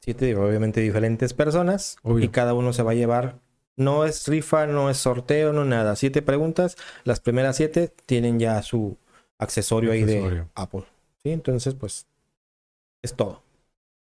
[0.00, 1.96] Siete, obviamente, diferentes personas.
[2.02, 2.26] Obvio.
[2.26, 3.38] Y cada uno se va a llevar.
[3.76, 5.96] No es rifa, no es sorteo, no nada.
[5.96, 6.76] Siete preguntas.
[7.04, 8.98] Las primeras siete tienen ya su
[9.38, 10.50] accesorio, ahí de Accesorio.
[10.54, 10.84] Apple.
[11.22, 12.06] Sí, entonces, pues,
[13.00, 13.42] es todo.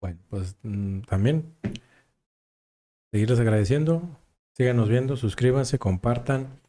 [0.03, 1.55] Bueno, pues mm, también
[3.11, 4.03] seguirles agradeciendo.
[4.55, 6.61] Síganos viendo, suscríbanse, compartan.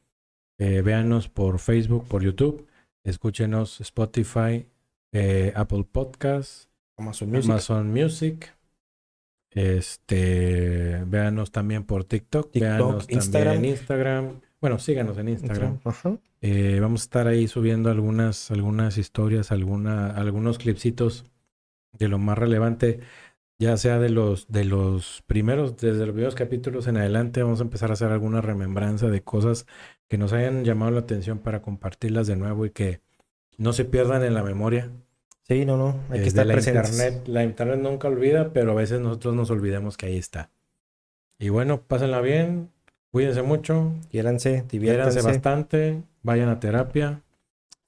[0.58, 2.68] Eh, véanos por Facebook, por YouTube.
[3.04, 4.66] Escúchenos Spotify,
[5.12, 7.52] eh, Apple Podcasts, Amazon Music.
[7.52, 8.56] Amazon Music.
[9.52, 13.54] Este, véanos también por TikTok, TikTok, véanos Instagram.
[13.54, 14.42] también en Instagram.
[14.62, 15.80] Bueno, síganos en Instagram.
[15.84, 16.18] Ajá.
[16.42, 21.26] Eh, vamos a estar ahí subiendo algunas, algunas historias, alguna, algunos clipsitos
[21.92, 23.02] de lo más relevante,
[23.64, 27.64] ya sea de los, de los primeros, desde los primeros capítulos en adelante, vamos a
[27.64, 29.66] empezar a hacer alguna remembranza de cosas
[30.08, 33.02] que nos hayan llamado la atención para compartirlas de nuevo y que
[33.58, 34.92] no se pierdan en la memoria.
[35.48, 36.00] Sí, no, no.
[36.10, 36.92] Hay que estar la presentes.
[36.92, 37.28] internet.
[37.28, 40.50] La internet nunca olvida, pero a veces nosotros nos olvidamos que ahí está.
[41.40, 42.70] Y bueno, pásenla bien,
[43.12, 45.22] cuídense mucho, Quiéranse, diviértanse.
[45.22, 47.22] bastante, vayan a terapia.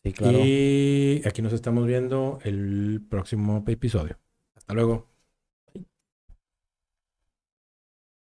[0.03, 0.37] Sí, claro.
[0.41, 4.17] Y aquí nos estamos viendo el próximo episodio.
[4.55, 5.07] Hasta luego.